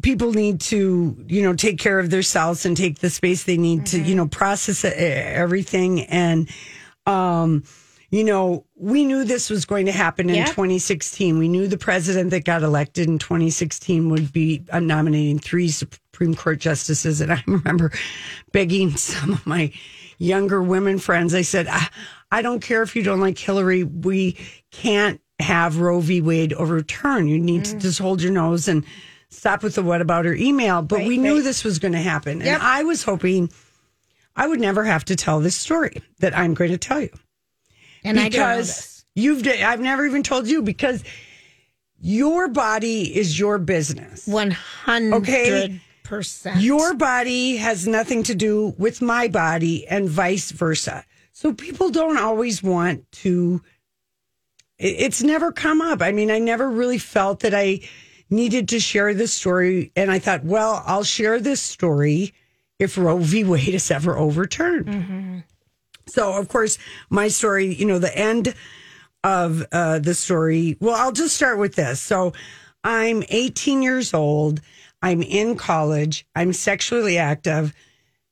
[0.00, 3.86] people need to, you know, take care of themselves and take the space they need
[3.86, 6.02] to, you know, process everything.
[6.02, 6.48] And,
[7.06, 7.64] um,
[8.10, 10.44] you know, we knew this was going to happen in Yeah.
[10.46, 11.38] 2016.
[11.38, 16.34] We knew the president that got elected in 2016 would be uh, nominating three Supreme
[16.34, 17.20] Court justices.
[17.20, 17.90] And I remember
[18.52, 19.72] begging some of my
[20.18, 21.88] younger women friends, I said, I,
[22.30, 23.82] I don't care if you don't like Hillary.
[23.84, 24.36] We
[24.70, 26.20] can't have Roe v.
[26.20, 27.28] Wade overturned.
[27.28, 27.70] You need Mm.
[27.72, 28.84] to just hold your nose and
[29.32, 30.82] stop with the what about her email.
[30.82, 31.44] But Right, we knew right.
[31.44, 32.40] this was going to happen.
[32.40, 32.46] Yep.
[32.48, 33.50] And I was hoping
[34.36, 37.10] I would never have to tell this story that I'm going to tell you
[38.04, 41.02] And I don't know because you've I've never even told you because
[42.00, 44.26] your body is your business.
[44.26, 45.12] 100%.
[45.14, 45.80] Okay.
[46.58, 51.04] Your body has nothing to do with my body and vice versa.
[51.32, 53.62] So people don't always want to
[54.78, 56.02] it's never come up.
[56.02, 57.80] I mean, I never really felt that I
[58.32, 62.32] needed to share this story and I thought, well, I'll share this story
[62.78, 63.44] if Roe v.
[63.44, 65.44] Wade is ever overturned.
[66.06, 66.78] So, of course,
[67.10, 68.54] my story, you know, the end
[69.22, 70.76] of uh, the story.
[70.80, 72.00] Well, I'll just start with this.
[72.00, 72.32] So,
[72.84, 74.60] I'm 18 years old.
[75.00, 76.26] I'm in college.
[76.34, 77.74] I'm sexually active.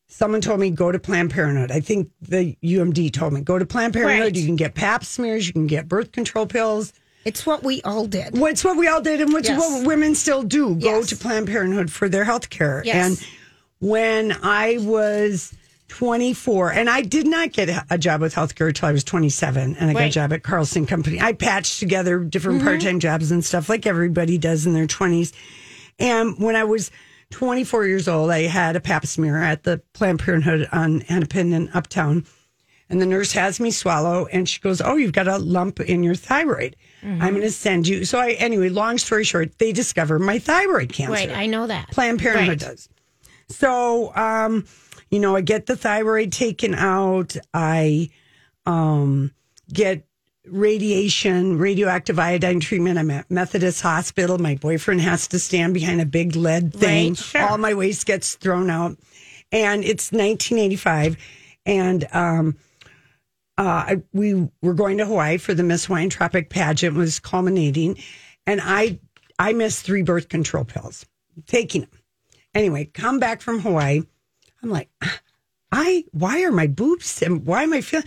[0.09, 1.71] Someone told me go to Planned Parenthood.
[1.71, 4.25] I think the UMD told me go to Planned Parenthood.
[4.25, 4.37] Right.
[4.37, 5.47] You can get Pap smears.
[5.47, 6.93] You can get birth control pills.
[7.25, 8.39] It's what we all did.
[8.39, 9.59] What's what we all did, and what's Yes.
[9.59, 11.09] what women still do: go Yes.
[11.09, 12.83] to Planned Parenthood for their health care.
[12.85, 12.95] Yes.
[13.21, 13.27] And
[13.81, 15.53] when I was
[15.89, 19.91] 24, and I did not get a job with healthcare until I was 27, and
[19.91, 21.21] I got a job at Carlson Company.
[21.21, 22.69] I patched together different Mm-hmm.
[22.69, 25.33] part-time jobs and stuff like everybody does in their 20s.
[25.99, 26.91] And when I was
[27.31, 31.69] 24 years old, I had a Pap smear at the Planned Parenthood on Hennepin in
[31.75, 32.25] Uptown.
[32.91, 36.03] And the nurse has me swallow, and she goes, "Oh, you've got a lump in
[36.03, 36.77] your thyroid.
[37.03, 37.23] Mm-hmm.
[37.23, 40.93] I'm going to send you." So I, anyway, long story short, they discover my thyroid
[40.93, 41.13] cancer.
[41.13, 41.31] Right.
[41.31, 41.91] I know that.
[41.93, 42.71] Planned Parenthood Right.
[42.71, 42.89] does.
[43.49, 44.67] So, um,
[45.11, 47.37] you know, I get the thyroid taken out.
[47.55, 48.11] I
[48.67, 49.33] um,
[49.73, 50.05] get
[50.47, 52.99] radiation, radioactive iodine treatment.
[52.99, 54.39] I'm at Methodist Hospital.
[54.39, 57.11] My boyfriend has to stand behind a big lead thing.
[57.11, 57.43] Right, sure.
[57.43, 58.97] All my waste gets thrown out.
[59.53, 61.17] And it's 1985.
[61.67, 62.57] And um,
[63.61, 67.99] uh, we were going to Hawaii for the Miss Hawaiian Tropic pageant was culminating.
[68.47, 68.99] And I,
[69.39, 71.05] I missed three birth control pills,
[71.47, 71.91] taking them.
[72.55, 74.01] Anyway, come back from Hawaii.
[74.63, 74.89] I'm like,
[75.71, 78.07] I, why are my boobs and why am I feeling?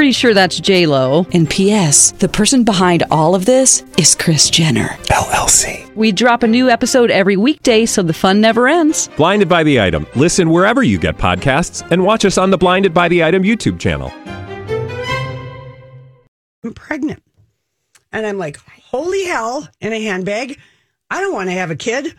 [0.00, 1.26] Pretty sure that's J Lo.
[1.34, 2.12] And P.S.
[2.12, 4.96] The person behind all of this is Kris Jenner.
[5.08, 5.94] LLC.
[5.94, 9.10] We drop a new episode every weekday, so the fun never ends.
[9.18, 10.06] Blinded by the item.
[10.16, 13.78] Listen wherever you get podcasts, and watch us on the Blinded by the Item YouTube
[13.78, 14.10] channel.
[16.64, 17.22] I'm pregnant.
[18.10, 20.58] And I'm like, holy hell, in a handbag.
[21.10, 22.16] I don't want to have a kid.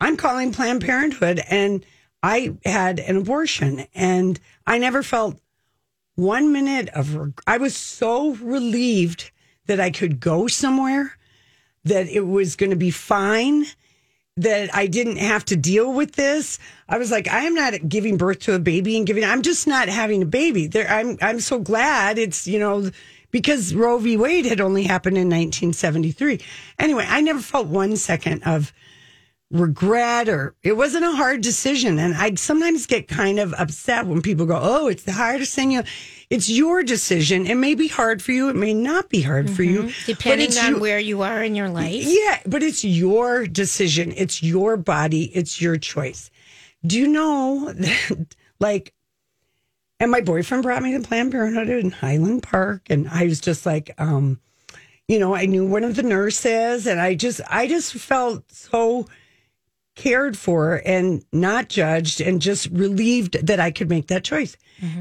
[0.00, 1.42] I'm calling Planned Parenthood.
[1.50, 1.84] And
[2.22, 3.84] I had an abortion.
[3.96, 5.40] And I never felt
[6.16, 9.30] one minute of, reg- I was so relieved
[9.66, 11.16] that I could go somewhere,
[11.84, 13.66] that it was going to be fine,
[14.36, 16.58] that I didn't have to deal with this.
[16.88, 19.66] I was like, I am not giving birth to a baby and giving, I'm just
[19.66, 20.66] not having a baby.
[20.66, 22.90] There, I'm, I'm so glad it's, you know,
[23.30, 24.16] because Roe v.
[24.16, 26.40] Wade had only happened in 1973.
[26.78, 28.72] Anyway, I never felt one second of
[29.50, 31.98] regret or it wasn't a hard decision.
[31.98, 35.70] And I'd sometimes get kind of upset when people go, Oh, it's the hardest thing.
[35.70, 35.82] You
[36.28, 37.46] it's your decision.
[37.46, 38.48] It may be hard for you.
[38.48, 39.84] It may not be hard for you.
[39.84, 40.06] Mm-hmm.
[40.06, 42.02] Depending on you- where you are in your life.
[42.04, 44.12] yeah, but it's your decision.
[44.16, 45.24] It's your body.
[45.36, 46.30] It's your choice.
[46.84, 48.92] Do you know that, like,
[50.00, 53.64] and my boyfriend brought me to Planned Parenthood in Highland Park, and I was just
[53.64, 54.40] like, um,
[55.08, 59.06] you know, I knew one of the nurses, and I just, I just felt so
[59.96, 64.56] cared for and not judged, and just relieved that I could make that choice.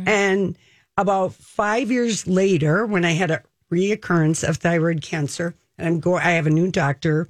[0.07, 0.57] And
[0.97, 6.23] about five years later, when I had a reoccurrence of thyroid cancer, and I'm going,
[6.23, 7.27] I have a new doctor.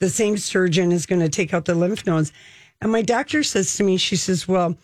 [0.00, 2.32] The same surgeon is going to take out the lymph nodes,
[2.82, 4.76] and my doctor says to me, she says, "Well,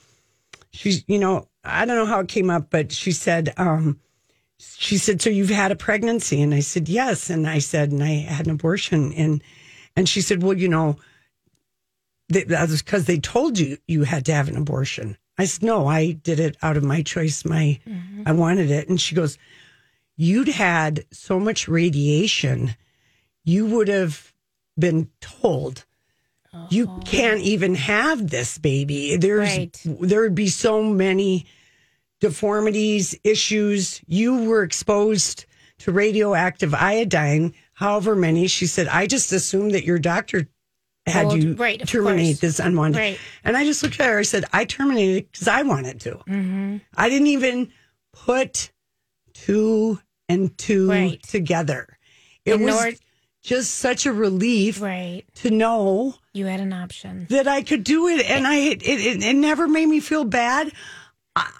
[0.70, 4.00] she's, you know, I don't know how it came up, but she said, um,
[4.58, 8.02] she said, so you've had a pregnancy, and I said yes, and I said, and
[8.02, 9.42] I had an abortion, and
[9.96, 10.96] and she said, well, you know,
[12.32, 15.16] th- that was because they told you you had to have an abortion.
[15.38, 17.44] I said, no, I did it out of my choice.
[17.44, 18.22] My, mm-hmm.
[18.26, 18.88] I wanted it.
[18.88, 19.38] And she goes,
[20.16, 22.76] you'd had so much radiation,
[23.44, 24.32] you would have
[24.78, 25.84] been told
[26.68, 27.00] you oh.
[27.04, 29.16] can't even have this baby.
[29.16, 29.80] There's Right.
[29.84, 31.46] there would be so many
[32.20, 34.00] deformities, issues.
[34.06, 35.46] You were exposed
[35.78, 38.46] to radioactive iodine, however many.
[38.46, 40.48] She said, I just assumed that your doctor
[41.06, 42.40] had you right, terminate course.
[42.40, 42.98] this unwanted.
[43.00, 43.18] Right.
[43.44, 44.18] And I just looked at her.
[44.18, 46.12] I said, I terminated it because I wanted to.
[46.28, 46.76] Mm-hmm.
[46.96, 47.72] I didn't even
[48.12, 48.70] put
[49.34, 49.98] two
[50.28, 51.22] and two Right.
[51.22, 51.98] together.
[52.44, 52.98] It was
[53.42, 55.24] just such a relief Right.
[55.36, 57.26] to know You had an option.
[57.30, 60.72] that I could do it, and I it, it, it never made me feel bad.
[61.34, 61.50] I,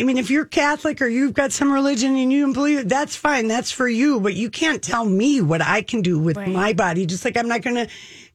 [0.00, 2.88] I mean, if you're Catholic or you've got some religion and you don't believe it,
[2.88, 3.46] that's fine.
[3.46, 4.18] That's for you.
[4.18, 6.48] But you can't tell me what I can do with Right.
[6.48, 7.04] my body.
[7.04, 7.88] Just like I'm not going to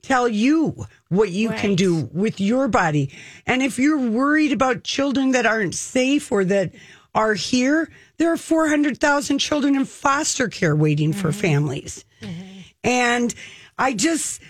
[0.05, 3.11] tell you what you can do with your body.
[3.45, 6.73] And if you're worried about children that aren't safe or that
[7.13, 11.39] are here, there are 400,000 children in foster care waiting for Mm-hmm.
[11.39, 12.05] families.
[12.83, 13.33] And
[13.77, 14.41] I just,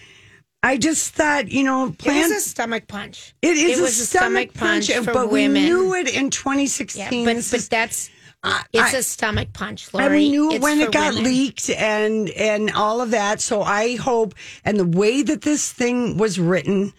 [0.61, 3.33] I just thought, you know, It was a stomach punch.
[3.41, 5.63] It is It a was a stomach, stomach punch, punch for but women.
[5.63, 7.25] we knew it in Yeah, 2016.
[7.25, 8.09] but but that's
[8.45, 10.05] I- it's I- a stomach punch, Lori.
[10.05, 11.23] and we knew It's when it got women.
[11.31, 13.41] leaked and and all of that.
[13.41, 16.93] So I hope, and the way that this thing was written,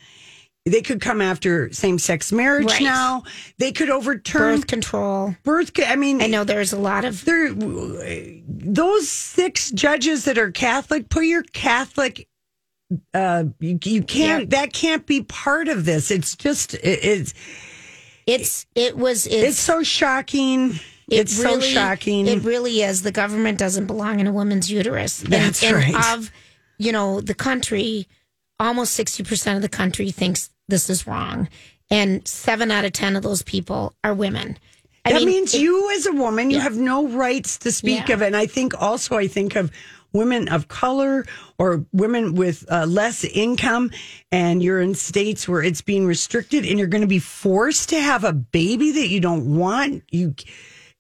[0.64, 2.82] they could come after same sex marriage Right.
[2.82, 3.22] now.
[3.58, 5.36] They could overturn Birth control.
[5.44, 5.70] birth.
[5.86, 11.08] I mean, I know there's a lot of there those six judges that are Catholic.
[11.08, 12.26] Put your Catholic.
[13.14, 14.42] Uh, you, you can't.
[14.42, 14.50] Yep.
[14.50, 16.10] That can't be part of this.
[16.10, 16.74] It's just.
[16.74, 17.34] It, it's.
[18.26, 20.78] it's it was it's, It's so shocking.
[21.08, 22.26] It it's so shocking.
[22.26, 23.02] It really is.
[23.02, 25.18] The government doesn't belong in a woman's uterus.
[25.20, 26.14] That's and right.
[26.14, 26.30] Of
[26.78, 28.06] you know the country,
[28.58, 31.48] almost sixty percent of the country thinks this is wrong,
[31.90, 34.58] and seven out of ten of those people are women.
[35.04, 36.64] I that mean, means it- you, as a woman, you Yeah.
[36.64, 38.14] have no rights to speak Yeah.
[38.14, 38.26] of it.
[38.26, 39.70] And I think also, I think of
[40.12, 41.24] women of color
[41.58, 43.92] or women with uh, less income,
[44.32, 48.00] and you're in states where it's being restricted, and you're going to be forced to
[48.00, 50.02] have a baby that you don't want.
[50.10, 50.34] You,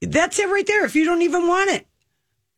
[0.02, 0.84] that's it right there.
[0.84, 1.86] If you don't even want it.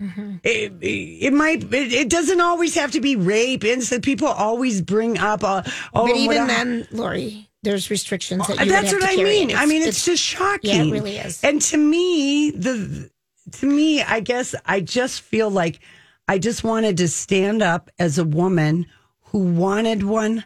[0.01, 1.65] It, it might.
[1.65, 3.65] It, it doesn't always have to be rape.
[3.65, 4.03] Incest.
[4.03, 5.43] People always bring up.
[5.43, 5.63] Uh,
[5.93, 9.51] oh, but even then, Lori, there's restrictions that you would that's what I mean.
[9.51, 10.71] I it's- mean, it's, just shocking.
[10.71, 11.43] Yeah, it really is.
[11.43, 13.11] And to me, the
[13.53, 15.81] to me, I guess I just feel like
[16.29, 18.87] I just wanted to stand up as a woman
[19.25, 20.45] who wanted one,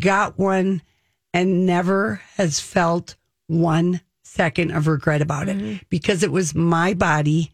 [0.00, 0.82] got one,
[1.32, 3.14] and never has felt
[3.46, 5.66] one second of regret about Mm-hmm.
[5.66, 7.52] it because it was my body.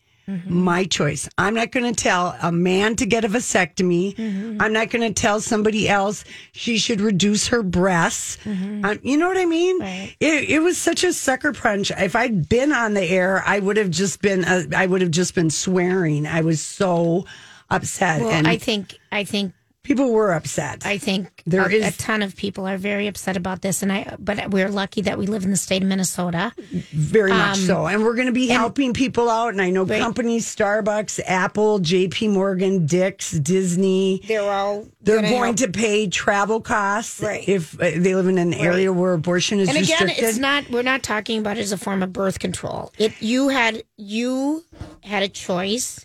[0.49, 1.29] My choice.
[1.37, 4.14] I'm not going to tell a man to get a vasectomy.
[4.16, 4.57] Mm-hmm.
[4.59, 8.39] I'm not going to tell somebody else she should reduce her breasts.
[8.47, 9.83] Um, you know what I mean?
[9.83, 10.01] Mm-hmm.
[10.01, 10.16] Right.
[10.20, 11.91] It, it was such a sucker punch.
[11.91, 14.47] If I'd been on the air, I would have just been.
[14.47, 16.27] Uh, I would have just been swearing.
[16.27, 17.27] I was so
[17.68, 19.53] upset, Well, and I think I think
[19.85, 20.85] people were upset.
[20.85, 23.93] I think There a, is- a ton of people are very upset about this, and
[23.93, 24.16] I.
[24.18, 26.53] But we're lucky that we live in the state of Minnesota.
[26.93, 27.87] Very much so.
[27.87, 29.51] And we're going to be and- helping people out.
[29.53, 30.01] And I know Right.
[30.01, 34.22] companies, Starbucks, Apple, JP Morgan, Dick's, Disney.
[34.26, 35.57] They're all They're gonna help.
[35.57, 37.47] to pay travel costs Right.
[37.49, 40.24] if uh, they live in an area where abortion is And again, restricted.
[40.24, 40.68] it's not.
[40.70, 42.93] We're not talking about it as a form of birth control.
[42.99, 43.12] It.
[43.20, 43.82] You had.
[43.99, 44.64] You
[45.03, 46.05] had a choice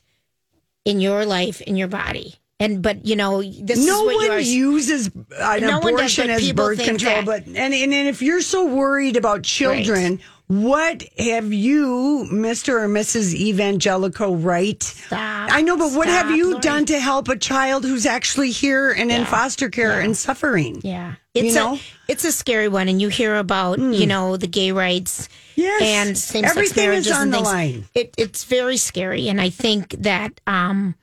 [0.86, 4.32] in your life, in your body, and but you know this no is what one
[4.32, 4.39] are.
[4.39, 5.07] uses
[5.39, 7.16] an No one does, abortion as birth control.
[7.16, 7.26] that.
[7.26, 13.34] But and, and if you're so worried about children, what have you, Mister or Mrs.
[13.39, 14.82] Evangelico, right?
[14.82, 15.49] Stop.
[15.51, 19.12] I know, but what have you done to help a child who's actually here and
[19.12, 20.82] in foster care and suffering?
[20.84, 21.14] Yeah.
[21.36, 21.76] You It's know?
[21.76, 25.82] a it's a scary one and you hear about, you know, the gay rights Yes.
[25.84, 27.86] and same sex Everything is on the line.
[27.93, 30.95] It it's very scary and I think that um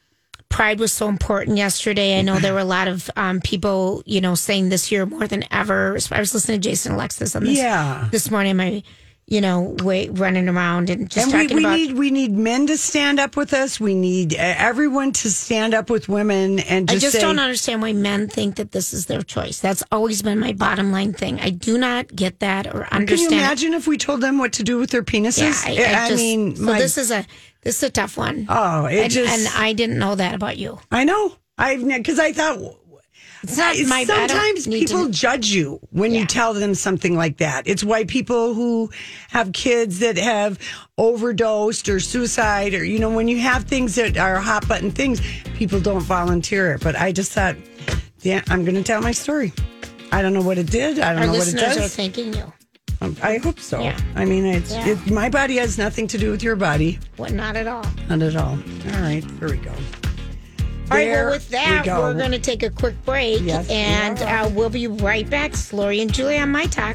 [0.48, 2.18] Pride was so important yesterday.
[2.18, 5.26] I know there were a lot of um, people, you know, saying this year more
[5.26, 5.98] than ever.
[6.10, 8.08] I was listening to Jason Alexis on this Yeah.
[8.10, 8.56] this morning.
[8.56, 8.82] My,
[9.26, 12.68] you know, way running around and just and we, we about need we need men
[12.68, 13.80] to stand up with us.
[13.80, 17.40] We need uh, everyone to stand up with women and I just, just say, don't
[17.40, 19.58] understand why men think that this is their choice.
[19.58, 21.40] That's always been my bottom line thing.
[21.40, 23.30] I do not get that or understand.
[23.30, 25.66] Can you imagine if we told them what to do with their penises?
[25.74, 27.26] Yeah, I, I, just, mean, so my- this is a
[27.66, 28.46] this is a tough one.
[28.48, 30.78] Oh, it and, just- and I didn't know that about you.
[30.90, 31.34] I know.
[31.58, 32.58] I've because I thought
[33.42, 34.04] It's not my.
[34.04, 37.66] Sometimes need to- people judge you when you tell them something like that.
[37.66, 38.90] It's why people who
[39.30, 40.58] have kids that have
[40.98, 45.20] overdosed or suicide or you know when you have things that are hot button things,
[45.54, 46.80] people don't volunteer it.
[46.82, 47.56] But I just thought,
[48.20, 49.52] yeah, I'm going to tell my story.
[50.12, 50.98] I don't know what it did.
[51.00, 51.96] I don't our know what it listeners are does.
[51.96, 52.52] thanking you.
[53.22, 53.80] I hope so.
[53.80, 53.98] Yeah.
[54.14, 54.88] I mean, it's Yeah.
[54.88, 57.32] it, my body has nothing to do with your body, What?
[57.32, 57.84] Not at all.
[58.08, 58.52] not at all.
[58.92, 59.70] All right, here we go.
[60.88, 61.08] All right.
[61.08, 62.00] Well, with we that, go.
[62.02, 64.44] we're going to take a quick break, Yes, and are.
[64.46, 65.50] uh, we'll be right back.
[65.50, 66.94] It's Lori and Julie on myTalk.